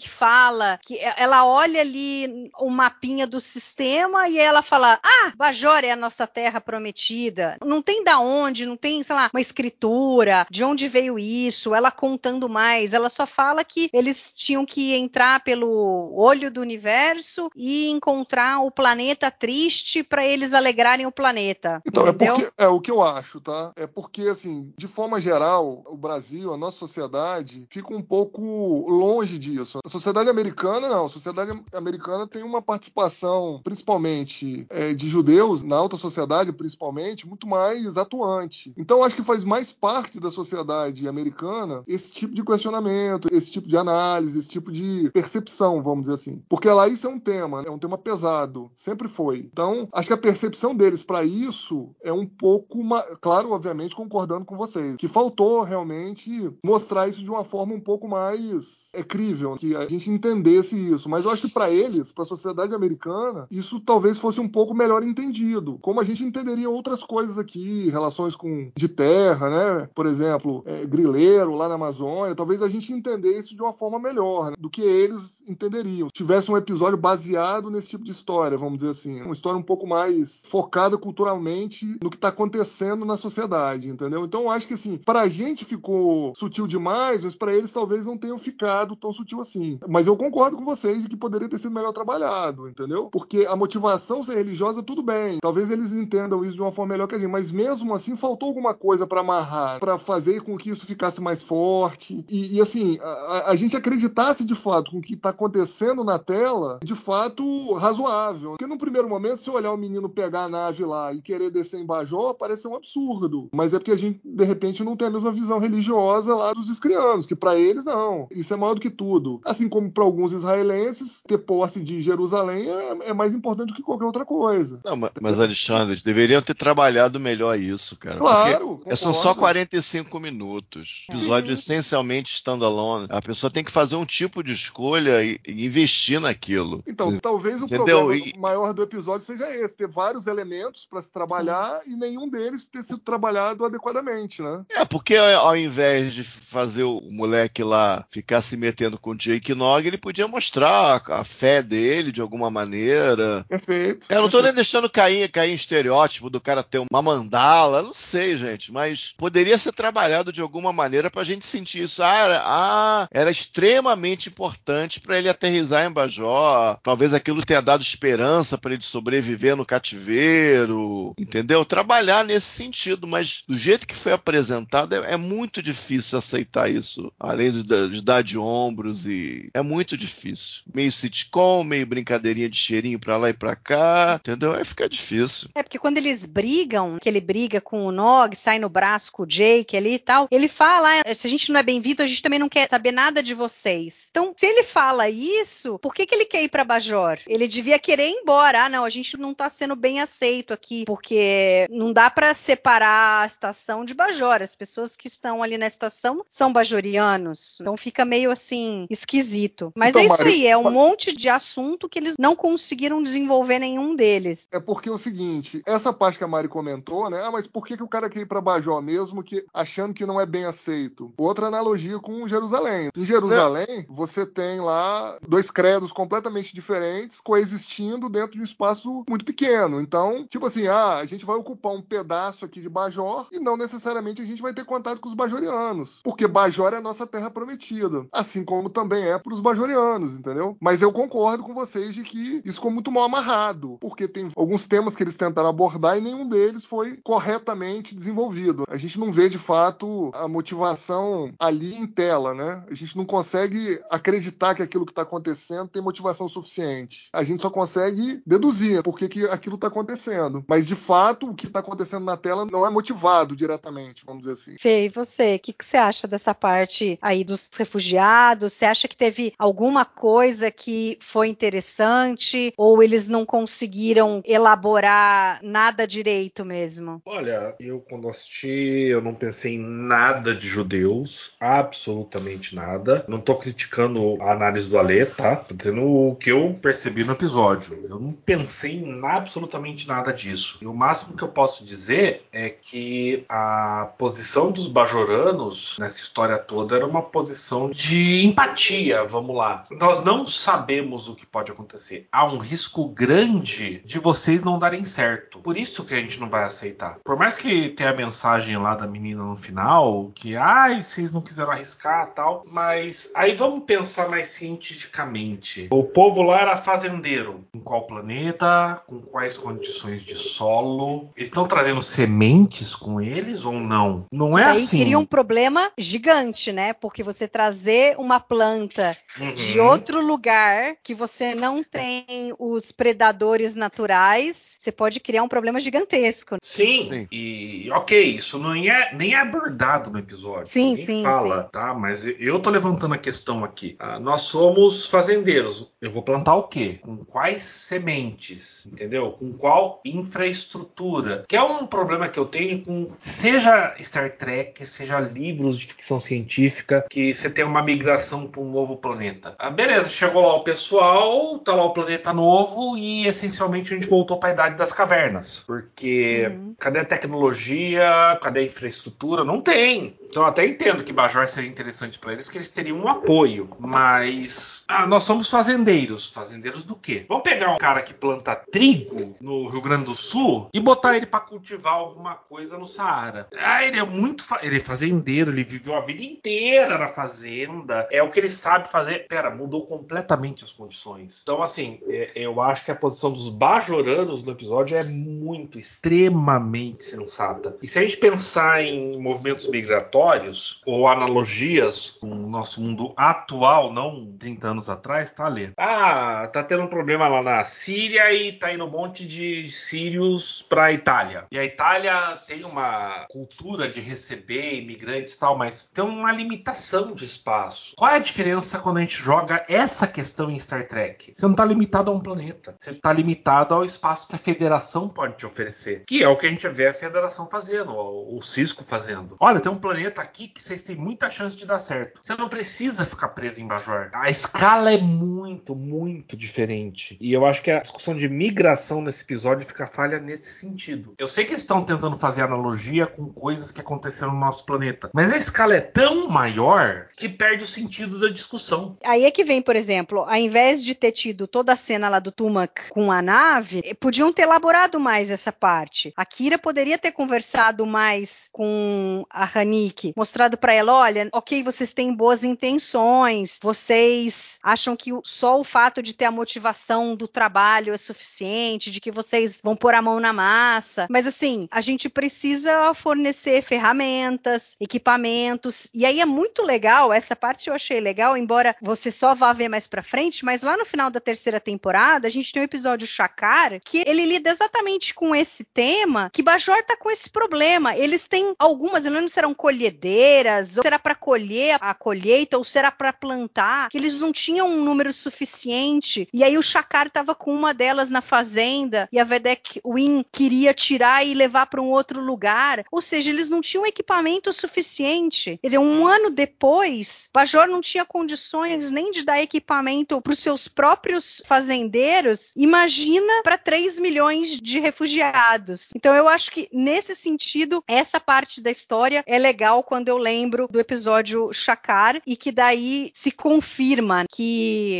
[0.01, 5.83] Hanik fala, que ela olha ali o mapinha do sistema e ela fala: Ah, Bajor
[5.83, 7.57] é a nossa terra prometida.
[7.63, 11.91] Não tem da onde, não tem, sei lá, uma escritura, de onde veio isso, ela
[11.91, 12.93] contando mais.
[12.93, 18.71] Ela só fala que eles tinham que entrar pelo olho do universo e encontrar o
[18.71, 21.81] planeta triste para eles alegrarem o planeta.
[21.85, 22.35] Então, entendeu?
[22.35, 23.73] é porque é o que eu acho, tá?
[23.75, 28.41] É porque, assim, de forma geral, o Brasil, a nossa sociedade, fica um pouco
[28.89, 29.79] longe disso.
[29.84, 31.05] A sociedade americana, não.
[31.05, 37.47] A sociedade americana tem uma participação, principalmente é, de judeus, na alta sociedade, principalmente, muito
[37.47, 38.73] mais atuante.
[38.77, 43.67] Então, acho que faz mais parte da sociedade americana esse tipo de questionamento, esse tipo
[43.67, 46.43] de análise, esse tipo de percepção, vamos dizer assim.
[46.47, 49.49] Porque lá isso é um tema, é um tema pesado, sempre foi.
[49.51, 52.79] Então, acho que a percepção deles para isso é um pouco,
[53.19, 58.07] claro, obviamente, concordando com vocês, que faltou realmente mostrar isso de uma forma um pouco
[58.07, 61.09] mais é crível, que a gente entendesse isso.
[61.09, 64.73] Mas eu acho que para eles, para a sociedade americana, isso talvez fosse um pouco
[64.73, 65.77] melhor entendido.
[65.81, 69.89] Como a gente entenderia outras coisas aqui, relações com de terra, né?
[69.93, 74.51] Por exemplo, é, grileiro lá na Amazônia, talvez a gente entendesse de uma forma melhor
[74.51, 74.55] né?
[74.59, 76.07] do que eles entenderiam.
[76.07, 79.63] Se tivesse um episódio baseado nesse tipo de história, vamos dizer assim, uma história um
[79.63, 84.25] pouco mais focada culturalmente no que está acontecendo na sociedade, entendeu?
[84.25, 88.17] Então acho que assim, para a gente ficou sutil demais, mas para eles talvez não
[88.17, 89.79] tenham ficado tão sutil assim.
[89.88, 93.09] Mas eu concordo com vocês de que poderia ter sido melhor trabalhado, entendeu?
[93.09, 95.39] Porque a motivação ser religiosa, tudo bem.
[95.41, 98.49] Talvez eles entendam isso de uma forma melhor que a gente, mas mesmo assim faltou
[98.49, 102.25] alguma coisa para amarrar, para fazer com que isso ficasse mais forte.
[102.29, 106.19] E, e assim, a, a, gente acreditasse de fato com o que está acontecendo na
[106.19, 108.51] tela, de fato razoável.
[108.51, 111.79] Porque no primeiro momento, se olhar o menino pegar a nave lá e querer descer
[111.79, 113.49] em Bajó, parece um absurdo.
[113.53, 116.69] Mas é porque a gente, de repente, não tem a mesma visão religiosa lá dos
[116.69, 118.27] escrianos, que para eles não.
[118.32, 119.41] Isso é maior do que tudo.
[119.45, 123.82] Assim como para alguns israelenses, ter posse de Jerusalém é, é, mais importante do que
[123.82, 124.80] qualquer outra coisa.
[124.84, 128.17] Não, mas, Alexandre, eles deveriam ter trabalhado melhor isso, cara.
[128.17, 128.80] Claro.
[128.95, 131.05] São só 45 minutos.
[131.09, 133.07] Episódio essencialmente standalone.
[133.09, 136.84] A pessoa tem que fazer um tipo de escolha e, e investir naquilo.
[136.88, 137.99] Então, talvez o Entendeu?
[137.99, 138.39] problema e...
[138.39, 142.84] maior do episódio seja esse: ter vários elementos para se trabalhar e nenhum deles ter
[142.84, 144.63] sido trabalhado adequadamente, né?
[144.69, 149.55] É, porque ao invés de fazer o moleque lá ficar se metendo com o Jake
[149.55, 153.43] Nog, ele podia mostrar a, a fé dele de alguma maneira.
[153.49, 154.05] Perfeito.
[154.07, 157.93] Eu não tô nem deixando cair, cair em estereótipo do cara ter uma mandala, não
[157.93, 162.03] sei, gente, mas poderia ser trabalhado de alguma maneira pra gente sentir isso.
[162.03, 166.78] Ah, era, ah, era extremamente importante para ele aterrizar em Bajó.
[166.84, 171.66] Talvez aquilo tenha dado esperança para ele sobreviver no cativeiro, entendeu?
[171.66, 177.12] Trabalhar nesse sentido, mas do jeito que foi apresentado é, é muito difícil aceitar isso,
[177.20, 180.63] além de, de dar de ombros e é muito difícil.
[180.73, 184.53] Meio sitcom, meio brincadeirinha de cheirinho pra lá e pra cá, entendeu?
[184.53, 185.49] Aí fica difícil.
[185.55, 189.23] É porque quando eles brigam, que ele briga com o Nog, sai no braço com
[189.23, 192.07] o Jake ali e tal, ele fala: ah, se a gente não é bem-vindo, a
[192.07, 194.09] gente também não quer saber nada de vocês.
[194.12, 197.20] Então, se ele fala isso, por que, que ele quer ir para Bajor?
[197.26, 198.66] Ele devia querer ir embora.
[198.66, 203.24] Ah, não, a gente não tá sendo bem aceito aqui, porque não dá para separar
[203.24, 204.41] a estação de Bajor.
[204.41, 207.57] As pessoas que estão ali na estação são bajorianos.
[207.62, 209.72] Então fica meio assim esquisito.
[209.76, 213.01] Mas Então, é isso Mari, aí, é um monte de assunto que eles não conseguiram
[213.01, 214.47] desenvolver nenhum deles.
[214.51, 217.22] É porque é o seguinte, essa parte que a Mari comentou, né?
[217.24, 220.05] Ah, mas por que, que o cara quer ir pra Bajó mesmo que achando que
[220.05, 221.14] não é bem aceito?
[221.18, 222.89] Outra analogia com Jerusalém.
[222.95, 229.23] Em Jerusalém, você tem lá dois credos completamente diferentes coexistindo dentro de um espaço muito
[229.23, 229.79] pequeno.
[229.79, 233.55] Então, tipo assim, ah, a gente vai ocupar um pedaço aqui de Bajor e não
[233.55, 237.29] necessariamente a gente vai ter contato com os bajorianos, porque Bajor é a nossa terra
[237.29, 240.57] prometida, assim como também é para os bajorianos, entendeu?
[240.59, 244.65] Mas eu concordo com vocês de que isso ficou muito mal amarrado, porque tem alguns
[244.65, 248.63] temas que eles tentaram abordar e nenhum deles foi corretamente desenvolvido.
[248.67, 252.63] A gente não vê de fato a motivação ali em tela, né?
[252.69, 257.09] A gente não consegue acreditar que aquilo que está acontecendo tem motivação suficiente.
[257.11, 260.43] A gente só consegue deduzir por que, que aquilo está acontecendo.
[260.47, 264.33] Mas de fato, o que está acontecendo na tela não é motivado diretamente, vamos dizer
[264.33, 264.55] assim.
[264.57, 268.53] Fê, e você, o que, que você acha dessa parte aí dos refugiados?
[268.53, 275.85] Você acha que teve alguma coisa que foi interessante ou eles não conseguiram elaborar nada
[275.85, 277.01] direito mesmo?
[277.05, 283.03] Olha, eu quando assisti, eu não pensei em nada de judeus, absolutamente nada.
[283.07, 283.80] Não tô criticando
[284.21, 285.36] a análise do Alê, tá?
[285.36, 287.79] Tô dizendo o que eu percebi no episódio.
[287.88, 290.57] Eu não pensei em absolutamente nada disso.
[290.61, 296.38] E o máximo que eu posso dizer é que a posição dos bajoranos nessa história
[296.38, 299.63] toda era uma posição de empatia, vamos lá.
[299.71, 302.07] Nós não sabemos o que pode acontecer.
[302.11, 305.39] Há um risco grande de vocês não darem certo.
[305.39, 306.97] Por isso que a gente não vai aceitar.
[307.03, 311.21] Por mais que tenha a mensagem lá da menina no final, que ai, vocês não
[311.21, 315.67] quiseram arriscar tal, mas aí vamos pensar mais cientificamente.
[315.72, 317.45] O povo lá era fazendeiro.
[317.53, 318.82] Em qual planeta?
[318.88, 321.09] Com quais condições de solo?
[321.15, 324.05] Eles estão trazendo sementes com eles ou não?
[324.11, 324.82] Não é Daí assim.
[324.82, 326.74] cria um problema gigante, né?
[326.74, 329.34] Porque você trazer uma planta Uhum.
[329.34, 335.59] de outro lugar que você não tem os predadores naturais, você pode criar um problema
[335.59, 336.38] gigantesco.
[336.39, 337.07] Sim, Sim.
[337.12, 340.45] e ok, isso não é, nem é abordado no episódio.
[340.51, 341.74] Sim, Ninguém sim, fala, tá?
[341.74, 343.76] Mas eu tô levantando a questão aqui.
[343.80, 345.72] Ah, nós somos fazendeiros.
[345.82, 346.78] Eu vou plantar o quê?
[346.80, 348.64] Com quais sementes?
[348.68, 349.14] Entendeu?
[349.14, 351.26] Com qual infraestrutura?
[351.28, 355.99] Que é um problema que eu tenho com seja Star Trek, seja livros de ficção
[355.99, 359.34] científica, que você tem uma migração para um novo planeta.
[359.39, 363.89] Ah, beleza, chegou lá o pessoal, tá lá o planeta novo e essencialmente a gente
[363.89, 365.43] voltou para a idade das cavernas.
[365.45, 366.55] Porque Uhum.
[366.59, 368.19] cadê a tecnologia?
[368.21, 369.23] Cadê a infraestrutura?
[369.23, 369.95] Não tem.
[370.09, 373.49] Então até entendo que Bajor seria interessante para eles, que eles teriam um apoio.
[373.59, 376.09] Mas ah, nós somos fazendeiros.
[376.09, 377.05] Fazendeiros do quê?
[377.07, 381.05] Vamos pegar um cara que planta trigo no Rio Grande do Sul e botar ele
[381.05, 383.27] para cultivar alguma coisa no Saara.
[383.37, 384.23] Ah, ele é muito.
[384.25, 387.87] fa- Ele é fazendeiro, ele viveu a vida inteira na fazenda.
[387.91, 389.05] É o que ele sabe fazer.
[389.07, 391.21] Pera, mudou completamente as condições.
[391.23, 396.83] Então, assim, é- eu acho que a posição dos bajoranos no episódio é muito, extremamente
[396.83, 397.55] sensata.
[397.61, 403.71] E se a gente pensar em movimentos migratórios ou analogias com o nosso mundo atual,
[403.71, 405.51] não 30 anos atrás, tá ali.
[405.55, 410.41] Ah, tá tendo um problema lá na Síria e tá indo um monte de sírios
[410.41, 411.25] pra Itália.
[411.31, 416.93] E a Itália tem uma cultura de receber imigrantes e tal, mas tem uma limitação
[416.93, 417.75] de espaço.
[417.77, 421.11] Qual é a diferença quando a gente joga essa questão em Star Trek?
[421.13, 422.55] Você não tá limitado a um planeta.
[422.57, 425.84] Você tá limitado ao espaço que a federação pode te oferecer.
[425.88, 429.15] Que é o que a gente vê a federação fazendo, o Cisco fazendo.
[429.19, 431.99] Olha, tem um planeta aqui que vocês têm muita chance de dar certo.
[432.01, 433.89] Você não precisa ficar preso em Bajor.
[433.93, 436.97] A escala é muito, muito diferente.
[436.99, 440.93] E eu acho que a discussão de migração nesse episódio fica falha nesse sentido.
[440.97, 444.89] Eu sei que eles estão tentando fazer analogia com coisas que aconteceram no nosso planeta,
[444.93, 448.77] mas a escala é tão maior que perde o sentido da discussão.
[448.84, 451.99] Aí é que vem, por exemplo, ao invés de ter tido toda a cena lá
[451.99, 455.93] do Tumak com a nave, podiam ter elaborado mais essa parte.
[455.95, 461.74] A Kira poderia ter conversado mais com a Hanik, mostrado pra ela, olha, ok, vocês
[461.74, 467.73] têm boas intenções, vocês acham que só o fato de ter a motivação do trabalho
[467.73, 470.87] é suficiente, de que vocês vão pôr a mão na massa.
[470.89, 475.69] Mas assim, a gente precisa fornecer ferramentas, equipamentos.
[475.73, 479.49] E aí é muito legal, essa parte eu achei legal, embora você só vá ver
[479.49, 482.87] mais pra frente, mas lá no final da terceira temporada, a gente tem um episódio
[482.87, 487.75] Chakar que ele lida exatamente com esse tema, que Bajor tá com esse problema.
[487.75, 492.71] Eles têm algumas, eu não serão colhedeiras, ou será para colher a colheita, ou será
[492.71, 496.07] para plantar, que eles não tinham um número suficiente.
[496.13, 500.53] E aí o Chakar tava com uma delas na fazenda e a Vedek Win queria
[500.53, 502.63] tirar e levar para um outro lugar.
[502.71, 505.39] Ou seja, eles não tinham equipamento suficiente.
[505.41, 510.19] Quer dizer, um ano depois, Bajor não tinha condições nem de dar equipamento para os
[510.19, 512.32] seus próprios fazendeiros.
[512.36, 515.69] Imagina para 3 milhões de refugiados.
[515.75, 520.47] Então eu acho que nesse sentido, essa parte da história é legal quando eu lembro
[520.49, 524.20] do episódio Chakar e que daí se confirma que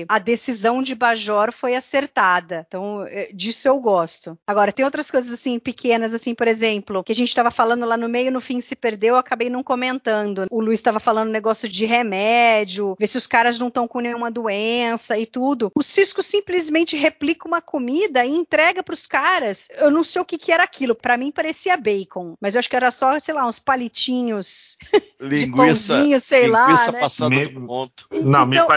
[0.08, 2.66] a decisão de Bajor foi acertada.
[2.68, 4.38] Então, é, disso eu gosto.
[4.48, 7.98] Agora, tem outras coisas assim pequenas, assim, por exemplo, que a gente estava falando lá
[7.98, 10.46] no meio, no fim se perdeu, eu acabei não comentando.
[10.50, 14.30] O Luiz estava falando negócio de remédio, ver se os caras não estão com nenhuma
[14.32, 15.72] doença e tudo.
[15.76, 19.68] O Cisco simplesmente replica uma comida e entrega para os caras.
[19.78, 20.96] Eu não sei o que, que era aquilo.
[20.96, 24.78] Para mim parecia bacon, mas eu acho que era só, sei lá, uns palitinhos
[25.20, 27.00] linguiça, de pãozinho, sei linguiça lá, né?
[27.00, 28.08] passada Me- do ponto.
[28.12, 28.68] Não, me Então-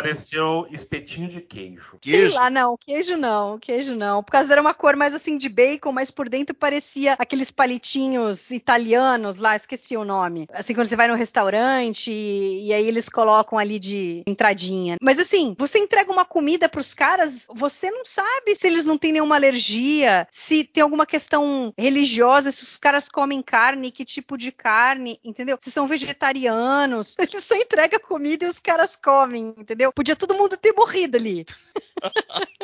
[0.71, 1.99] espetinho de queijo.
[2.03, 2.35] Sei Queijo.
[2.35, 4.23] lá, não, queijo não, queijo não.
[4.23, 8.51] Por causa era uma cor mais assim de bacon, mas por dentro parecia aqueles palitinhos
[8.51, 10.47] italianos lá, esqueci o nome.
[10.53, 14.97] Assim, quando você vai no restaurante e, e aí eles colocam ali de entradinha.
[15.01, 19.13] Mas assim, você entrega uma comida pros caras, você não sabe se eles não têm
[19.13, 24.53] nenhuma alergia, se tem alguma questão religiosa, se os caras comem carne, que tipo de
[24.53, 25.59] carne, entendeu?
[25.61, 27.15] Se são vegetarianos.
[27.19, 29.93] Ele só entrega comida e os caras comem, entendeu?
[29.93, 31.45] Podia todo mundo ter morrido ali.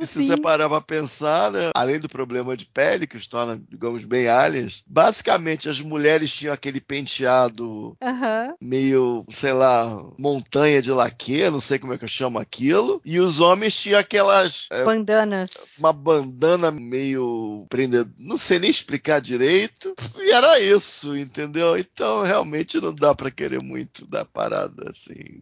[0.00, 0.26] E se Sim.
[0.28, 4.28] você parar pra pensar, né, além do problema de pele, que os torna, digamos, bem
[4.28, 8.54] aliens, basicamente as mulheres tinham aquele penteado Aham.
[8.60, 9.86] meio, sei lá,
[10.16, 13.98] montanha de laque, não sei como é que eu chamo aquilo, e os homens tinham
[13.98, 14.68] aquelas.
[14.70, 15.50] é, Bandanas.
[15.76, 21.76] uma bandana meio prendedora, não sei nem explicar direito, e era isso, entendeu?
[21.76, 25.40] Então realmente não dá pra querer muito da parada assim.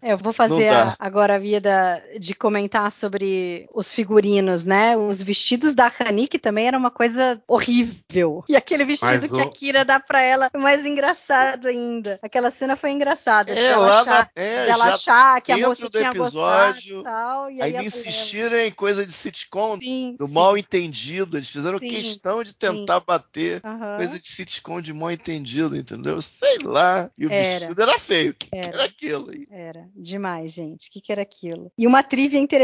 [0.00, 2.34] É, eu vou fazer a- agora a vida de
[2.70, 4.96] comentar sobre os figurinos, né?
[4.96, 8.44] Os vestidos da Rani, que também era uma coisa horrível.
[8.48, 12.18] E aquele vestido Mas que o- a Kira dá pra ela é mais engraçado ainda.
[12.22, 13.52] Aquela cena foi engraçada.
[13.52, 17.02] É, dela lá achar, na- é, dela achar que a moça tinha gostado episódio, e
[17.04, 17.50] tal.
[17.50, 20.32] E aí Ainda ela- insistiram em coisa de sitcom, Sim, do sim.
[20.32, 21.36] mal entendido.
[21.36, 23.96] Eles fizeram Sim, questão de tentar bater Aham.
[23.96, 26.20] coisa de sitcom de mal entendido, entendeu?
[26.22, 27.10] Sei lá.
[27.18, 27.42] E o Era.
[27.42, 28.30] vestido era feio.
[28.30, 28.68] O que, que Era.
[28.68, 29.46] era aquilo aí?
[29.50, 30.88] Era demais, gente.
[30.88, 31.72] O que, que era aquilo?
[31.76, 32.59] E uma trivia interessante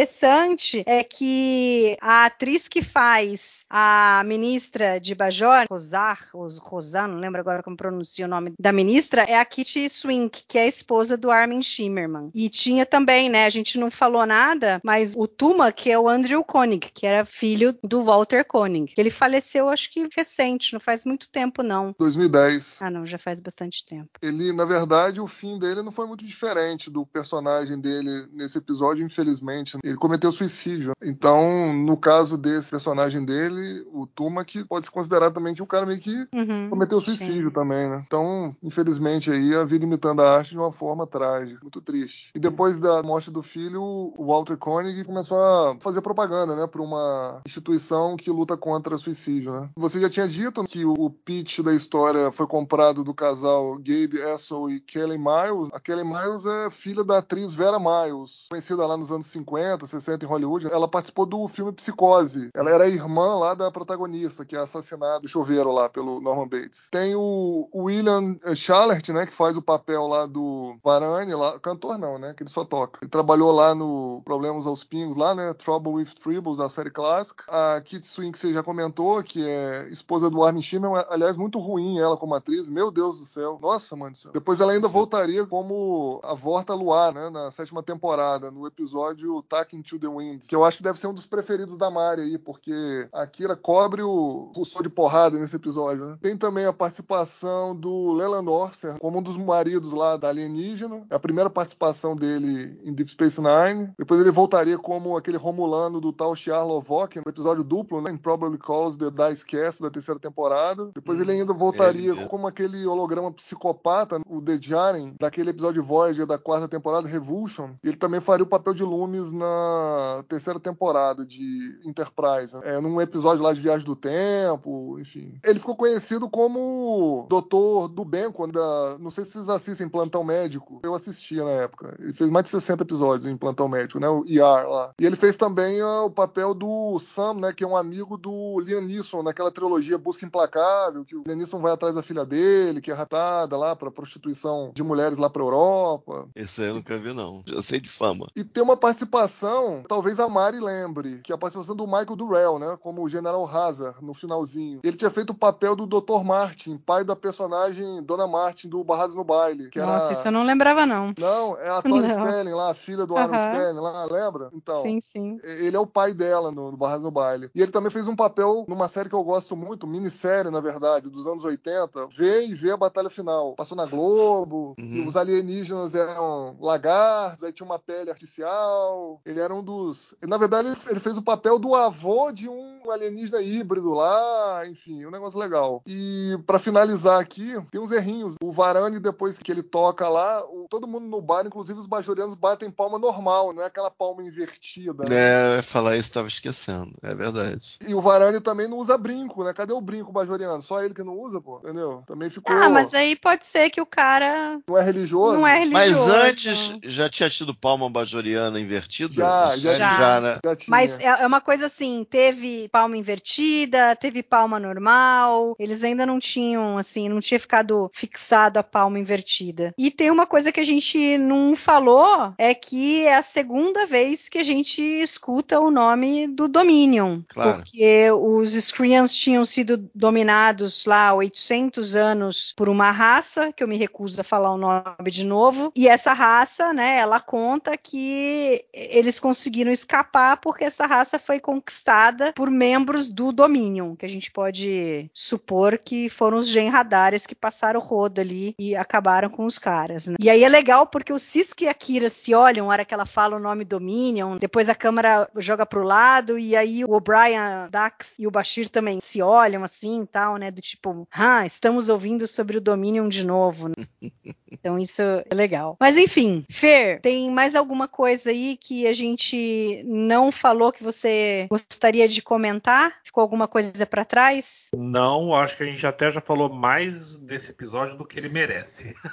[0.87, 7.41] é que a atriz que faz a ministra de Bajor, Rosar, Ros- Rosar, não lembro
[7.41, 11.17] agora como pronuncia o nome da ministra, é a Kitty Swink, que é a esposa
[11.17, 12.31] do Armin Shimmerman.
[12.35, 16.09] E tinha também, né, a gente não falou nada, mas o Tuma, que é o
[16.09, 18.95] Andrew Koenig, que era filho do Walter Koenig.
[18.97, 21.95] Ele faleceu, acho que recente, não faz muito tempo, não.
[21.99, 22.79] 2010.
[22.81, 24.09] Ah, não, já faz bastante tempo.
[24.23, 29.05] Ele, na verdade, o fim dele não foi muito diferente do personagem dele nesse episódio,
[29.05, 29.77] infelizmente.
[29.85, 30.93] Ele cometeu suicídio.
[31.03, 33.56] Então, no caso desse personagem dele,
[33.93, 37.51] o Tuma, que pode se considerar também que o cara meio que Uhum, cometeu suicídio
[37.51, 38.03] também, né?
[38.07, 42.31] Então, infelizmente, aí a vida imitando a arte de uma forma trágica, muito triste.
[42.35, 46.83] E depois da morte do filho, o Walter Koenig começou a fazer propaganda, né, para
[46.83, 49.69] uma instituição que luta contra suicídio, né?
[49.77, 54.71] Você já tinha dito que o pitch da história foi comprado do casal Gabe Essel
[54.71, 55.69] e Kelly Miles.
[55.73, 60.25] A Kelly Miles é filha da atriz Vera Miles, conhecida lá nos anos 50, 60
[60.25, 60.67] em Hollywood.
[60.67, 62.51] Ela participou do filme Psicose.
[62.55, 66.89] Ela era irmã lá da protagonista, que é assassinada do chuveiro lá pelo Norman Bates.
[66.91, 72.19] Tem o William Schallert, né, que faz o papel lá do Varane, lá, cantor não,
[72.19, 72.99] né, que ele só toca.
[73.03, 77.45] Ele trabalhou lá no Problemas aos Pingos, lá, né, Trouble with Tribbles, da série clássica.
[77.49, 81.59] A Kit Swing, que você já comentou, que é esposa do Armin Shimmer, aliás, muito
[81.59, 83.59] ruim ela como atriz, meu Deus do céu.
[83.61, 84.33] Nossa, mano do céu.
[84.33, 89.83] Depois ela ainda voltaria como a Vorta Luar, né, na sétima temporada, no episódio Talking
[89.83, 92.39] to the Wind, que eu acho que deve ser um dos preferidos da Mari aí,
[92.39, 96.07] porque a Kira cobre o Rousseau de porrada nesse episódio.
[96.07, 96.19] Né?
[96.23, 101.07] Tem também a participação do Leland Orser como um dos maridos lá da alienígena.
[101.11, 103.93] É a primeira participação dele em Deep Space Nine.
[103.99, 108.11] Depois ele voltaria como aquele romulano do tal Shiar Lovok, no episódio duplo, né?
[108.11, 110.91] Em Probably Cause the Dice Cast da terceira temporada.
[110.95, 112.27] Depois ele ainda voltaria É, é.
[112.27, 117.75] como aquele holograma psicopata, o The Jaren, daquele episódio Voyager da quarta temporada, Revolution.
[117.85, 122.55] Ele também faria o papel de Loomis na terceira temporada de Enterprise.
[122.57, 122.77] né?
[122.77, 125.39] É, num episódio lá de Viagem do Tempo, enfim.
[125.43, 128.59] Ele ficou conhecido como Doutor do Ben, quando
[128.99, 130.81] não sei se vocês assistem Plantão Médico.
[130.83, 131.97] Eu assistia na época.
[131.99, 134.09] Ele fez mais de 60 episódios em Plantão Médico, né?
[134.09, 134.93] O ER lá.
[134.99, 137.53] E ele fez também ah, o papel do Sam, né?
[137.53, 141.59] Que é um amigo do Liam Neeson naquela trilogia Busca Implacável, que o Liam Neeson
[141.61, 145.43] vai atrás da filha dele, que é ratada lá pra prostituição de mulheres lá pra
[145.43, 146.29] Europa.
[146.35, 147.43] Esse aí eu nunca vi, não.
[147.47, 148.27] Já sei de fama.
[148.35, 152.59] E tem uma participação, talvez a Mari lembre, que é a participação do Michael Durrell,
[152.59, 152.77] né?
[152.81, 154.81] Como o General Hazard no finalzinho.
[154.85, 156.23] Ele tinha feito o papel do Dr.
[156.25, 159.71] Martin, pai da personagem Dona Martin do Barrados no Baile.
[159.71, 160.13] Que Nossa, era...
[160.13, 161.15] isso eu não lembrava, não.
[161.19, 162.07] Não, é a Tori.
[162.11, 163.53] Spelling lá, a filha do Aaron Aham.
[163.53, 164.51] Spelling lá, lembra?
[164.53, 165.39] Então, Sim, sim.
[165.43, 167.51] ele é o pai dela no, no Barrados no Baile.
[167.55, 171.09] E ele também fez um papel numa série que eu gosto muito, minissérie, na verdade,
[171.09, 172.07] dos anos 80.
[172.09, 173.55] Vê e vê a batalha final.
[173.55, 179.21] Passou na Globo, e os alienígenas eram lagartos, aí tinha uma pele artificial.
[179.25, 180.15] Ele era um dos.
[180.27, 185.05] Na verdade, ele- ele fez o papel do avô de um alienígena híbrido lá, enfim,
[185.07, 185.83] um negócio legal.
[185.87, 188.35] E pra finalizar aqui, tem uns errinhos.
[188.43, 192.35] O Varane, depois que ele toca lá, o- todo mundo no bar, inclusive os bajorianos,
[192.35, 195.05] batem palma normal, não é aquela palma invertida.
[195.09, 195.17] né?
[195.17, 196.93] É, eu ia falar isso, tava esquecendo.
[197.03, 197.79] É verdade.
[197.87, 199.53] E o Varane também não usa brinco, né?
[199.53, 200.63] Cadê o brinco bajoriano?
[200.63, 201.59] Só ele que não usa, pô.
[201.59, 202.03] Entendeu?
[202.07, 202.55] Também ficou.
[202.55, 205.37] Ah, mas aí pode ser que o cara Não é religioso?
[205.37, 206.09] não é religioso.
[206.13, 209.15] Mas antes já tinha tido palma bajoriana invertida?
[209.15, 209.79] Já, já, série?
[209.97, 210.21] já.
[210.21, 210.39] né?
[210.45, 210.71] Já tinha.
[210.71, 216.19] Mas é é uma coisa assim, teve palma invertida, teve palma normal, eles ainda não
[216.19, 219.75] tinham, assim, não tinha ficado fixado a palma invertida.
[219.79, 224.29] E tem uma coisa que a gente não falou, é que é a segunda vez
[224.29, 227.21] que a gente escuta o nome do Dominion.
[227.29, 227.57] Claro.
[227.57, 233.69] Porque os Screens tinham sido dominados lá há 800 anos por uma raça, que eu
[233.69, 238.65] me recuso a falar o nome de novo, e essa raça, né, ela conta que
[238.73, 244.31] eles conseguiram escapar porque essa raça foi conquistada por membros do Dominion, que a gente
[244.31, 249.59] pode supor que foram os genradares que passaram o rodo ali e acabaram com os
[249.59, 250.07] caras.
[250.07, 250.17] né?
[250.21, 252.95] E aí é legal porque o Cisco e a Kira se olham na hora que
[252.95, 257.69] ela fala o nome Dominion, depois a câmera joga pro lado e aí o O'Brien,
[257.71, 261.89] Dax e o Bashir também se olham assim e tal, né, do tipo, ah, estamos
[261.89, 263.69] ouvindo sobre o Dominion de novo.
[263.69, 263.75] né?
[264.49, 265.77] Então isso é legal.
[265.79, 271.47] Mas enfim, Fer, tem mais alguma coisa aí que a gente não falou que você
[271.51, 272.66] gostaria de comentar?
[273.05, 274.69] Ficou alguma coisa pra trás?
[274.75, 278.95] Não, acho que a gente até já falou mais desse episódio do que ele merece.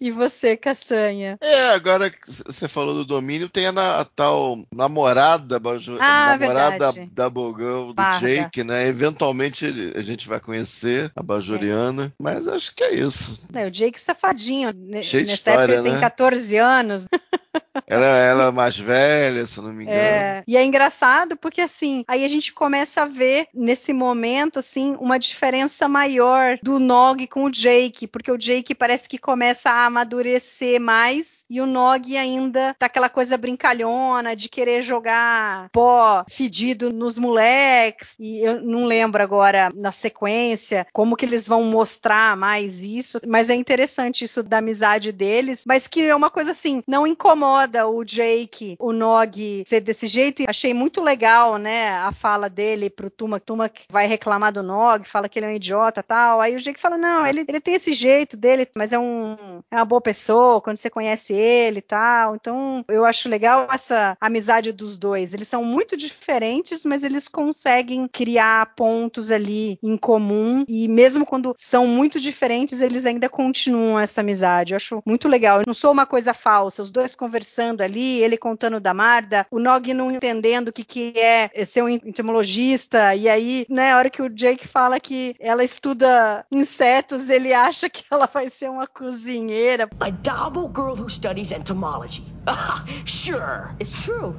[0.00, 1.36] E você, Castanha?
[1.42, 6.36] É, agora que você falou do domínio, tem a, na- a tal namorada, baju- Ah,
[6.38, 7.10] namorada verdade.
[7.12, 8.18] da Bogão, do.
[8.20, 8.86] Jake, né?
[8.86, 13.46] Eventualmente ele- a gente vai conhecer a Bajoriana, mas acho que é isso.
[13.52, 14.72] É, o Jake safadinho.
[14.74, 15.02] né?
[15.02, 16.00] Cheio Nessa história, época ele tem né?
[16.00, 17.04] 14 anos.
[17.86, 19.98] Ela, ela é mais velha, se não me engano.
[19.98, 24.96] É, e é engraçado porque assim, aí a gente começa a ver nesse momento assim
[25.00, 29.86] uma diferença maior do Nog com o Jake, porque o Jake parece que começa a
[29.86, 36.90] amadurecer mais e o Nog ainda tá aquela coisa brincalhona de querer jogar pó fedido
[36.90, 38.14] nos moleques.
[38.18, 43.50] E eu não lembro agora na sequência como que eles vão mostrar mais isso, mas
[43.50, 48.02] é interessante isso da amizade deles, mas que é uma coisa assim, não incomoda o
[48.02, 50.40] Jake, o Nog ser desse jeito.
[50.40, 53.44] E achei muito legal, né, a fala dele pro Tumak.
[53.44, 56.40] Tumak vai reclamar do Nog, fala que ele é um idiota tal.
[56.40, 59.76] Aí o Jake fala: não, ele, ele tem esse jeito dele, mas é, um, é
[59.76, 61.41] uma boa pessoa quando você conhece
[61.78, 62.36] e tal.
[62.36, 65.34] Então eu acho legal essa amizade dos dois.
[65.34, 70.64] Eles são muito diferentes, mas eles conseguem criar pontos ali em comum.
[70.68, 74.72] E mesmo quando são muito diferentes, eles ainda continuam essa amizade.
[74.72, 75.62] Eu acho muito legal.
[75.66, 76.82] Não sou uma coisa falsa.
[76.82, 81.18] Os dois conversando ali, ele contando da Marda, o Nog não entendendo o que, que
[81.18, 83.14] é ser um entomologista.
[83.14, 87.88] E aí, né, a hora que o Jake fala que ela estuda insetos, ele acha
[87.88, 89.88] que ela vai ser uma cozinheira.
[90.00, 91.06] A Dabo girl who
[91.52, 92.24] entomology.
[93.04, 93.70] sure.
[93.78, 94.36] It's true.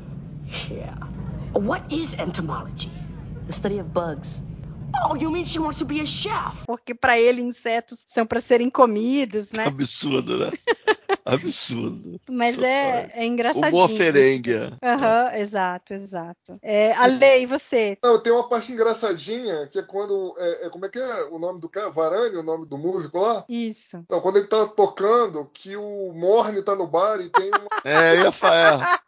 [0.69, 0.95] Yeah.
[1.53, 2.89] What is entomology?
[3.47, 4.41] The study of bugs.
[5.05, 6.65] Oh, you mean she wants to be a chef?
[6.65, 9.65] Porque para ele insetos são para serem comidos, né?
[9.67, 10.51] Absurdo, né?
[11.25, 12.19] Absurdo.
[12.29, 13.73] Mas é, é engraçadinho.
[13.73, 14.55] Humor ferengue.
[14.81, 16.59] Aham, uhum, exato, exato.
[16.61, 17.97] É, Ale, e você?
[18.03, 20.35] Não, tem uma parte engraçadinha, que é quando.
[20.37, 21.89] É, é, como é que é o nome do cara?
[21.89, 23.45] Varane, o nome do músico lá?
[23.47, 23.97] Isso.
[23.97, 27.67] Então, quando ele tá tocando, que o Morne tá no bar e tem uma.
[27.85, 29.01] é, eu ia falar.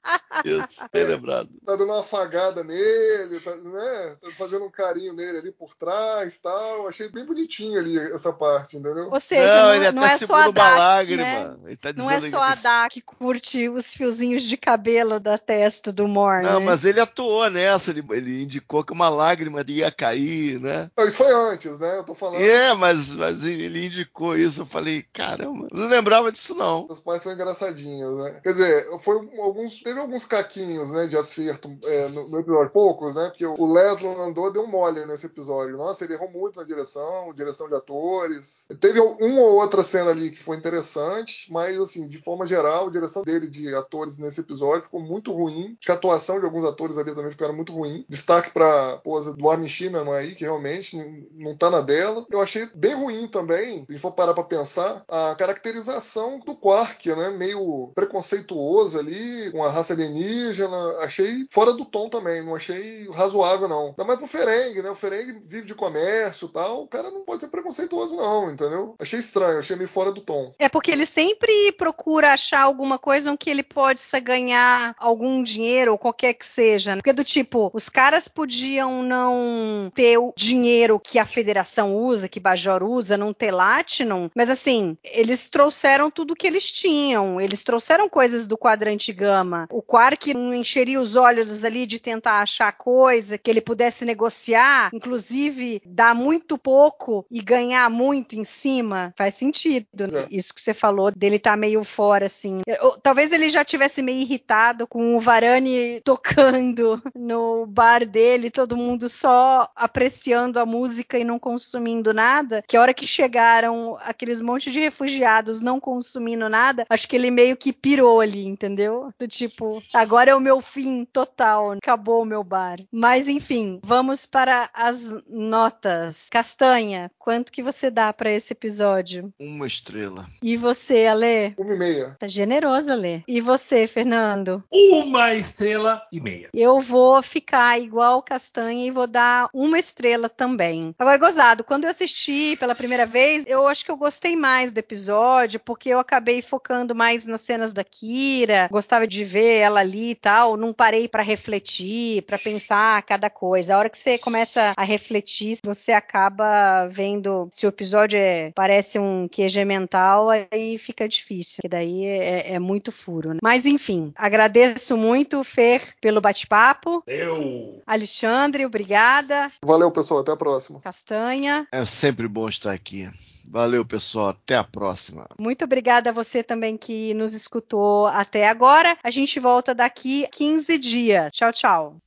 [0.44, 1.50] Isso, bem lembrado.
[1.66, 4.18] Tá dando uma afagada nele, tá, né?
[4.22, 6.88] Tá fazendo um carinho nele ali por trás tal.
[6.88, 9.10] Achei bem bonitinho ali essa parte, entendeu?
[9.12, 11.24] Ou seja, não, não, ele não até é segura a uma lágrima.
[11.24, 11.58] né?
[11.66, 15.38] Ele tá Não é só a que- Dak que curte os fiozinhos de cabelo da
[15.38, 16.46] testa do Morne.
[16.46, 16.66] Não, né?
[16.66, 20.90] mas ele atuou nessa, ele, ele indicou que uma lágrima ia cair, né?
[21.00, 21.98] Isso foi antes, né?
[21.98, 22.42] Eu tô falando.
[22.42, 26.88] É, mas, mas ele indicou isso, eu falei, caramba, não lembrava disso não.
[26.90, 28.40] As partes são engraçadinhas, né?
[28.42, 32.72] Quer dizer, foi alguns, teve alguns caquinhos, né, de acerto é, no, no episódio.
[32.72, 33.26] Poucos, né?
[33.30, 35.78] Porque o Leslie andou deu um mole nesse episódio.
[35.78, 38.66] Nossa, ele errou muito na direção, direção de atores.
[38.80, 42.92] Teve uma ou outra cena ali que foi interessante, mas, assim, de forma geral, a
[42.92, 45.76] direção dele de atores nesse episódio ficou muito ruim.
[45.80, 48.06] Acho que a atuação de alguns atores ali também ficaram muito ruim.
[48.10, 50.98] Destaque pra pose do Armin Shimmerman aí, que realmente
[51.34, 52.26] não tá na dela.
[52.30, 57.30] Eu achei bem ruim também, se for parar pra pensar, a caracterização do Quark, né?
[57.32, 60.98] Meio preconceituoso ali, com a raça alienígena.
[61.00, 63.88] Achei fora do tom também, não achei razoável, não.
[63.88, 64.90] Ainda mais pro Ferengue, né?
[64.90, 66.84] O Ferengue vive de comércio e tal.
[66.84, 68.96] O cara não pode ser preconceituoso, não, entendeu?
[69.00, 70.54] Achei estranho, achei meio fora do tom.
[70.60, 75.92] É porque ele sempre procura achar alguma coisa em que ele possa ganhar algum dinheiro
[75.92, 76.92] ou qualquer que seja.
[76.96, 76.98] né?
[76.98, 82.40] Porque do tipo, os caras podiam não ter o dinheiro que a federação usa, que
[82.40, 87.40] Bajor usa, não ter Latinum, mas assim, eles trouxeram tudo que eles tinham.
[87.40, 89.68] Eles trouxeram coisas do quadrante gama.
[89.72, 94.90] O Quark não encheria os olhos ali de tentar achar coisa que ele pudesse negociar,
[94.92, 99.14] inclusive dar muito pouco e ganhar muito em cima.
[99.16, 100.08] Faz sentido.
[100.12, 100.26] né?
[100.32, 102.62] Isso que você falou dele tá meio fora, assim.
[102.68, 108.78] Eu- talvez ele já tivesse meio irritado com o Varane tocando no bar dele, todo
[108.78, 112.64] mundo só apreciando a música e não consumindo nada.
[112.68, 117.32] Que a hora que chegaram aqueles monte de refugiados não consumindo nada, acho que ele
[117.32, 119.10] meio que pirou ali, entendeu?
[119.20, 122.80] Do tipo, agora é o meu fim total, acabou o meu bar.
[122.92, 126.26] Mas enfim, vamos para as notas.
[126.30, 129.34] Castanha, quanto que você dá para esse episódio?
[129.40, 130.26] Uma estrela.
[130.44, 131.56] E você, Ale?
[131.66, 132.16] Uma e meia.
[132.20, 133.24] Tá generoso, Ale.
[133.28, 134.64] E você, Fernando?
[134.72, 136.50] Uma estrela e meia.
[136.54, 140.94] Eu vou ficar igual Castanha e vou dar uma estrela também.
[141.00, 144.78] Agora, gozado, quando eu assisti pela primeira vez, eu acho que eu gostei mais do
[144.78, 150.12] episódio, porque eu acabei focando mais nas cenas da Kira, gostava de ver ela ali
[150.12, 153.74] e tal, não parei pra refletir, pra pensar cada coisa.
[153.74, 159.00] A hora que você começa a refletir, você acaba vendo se o episódio é, parece
[159.00, 163.34] um QG mental, aí fica difícil, porque daí é, é muito furo.
[163.34, 163.40] né?
[163.42, 167.04] Mas enfim, agradeço muito, Fer, pelo bate-papo.
[167.08, 167.82] Eu.
[167.86, 169.52] Alexandre, obrigada.
[169.64, 170.22] Valeu, pessoal.
[170.22, 170.80] Até a próxima.
[170.82, 171.68] Castanha.
[171.72, 173.08] É sempre bom estar aqui.
[173.50, 174.30] Valeu, pessoal.
[174.30, 175.28] Até a próxima.
[175.40, 178.98] Muito obrigada a você também que nos escutou até agora.
[179.04, 181.32] A gente volta daqui 15 dias.
[181.32, 181.98] Tchau, tchau.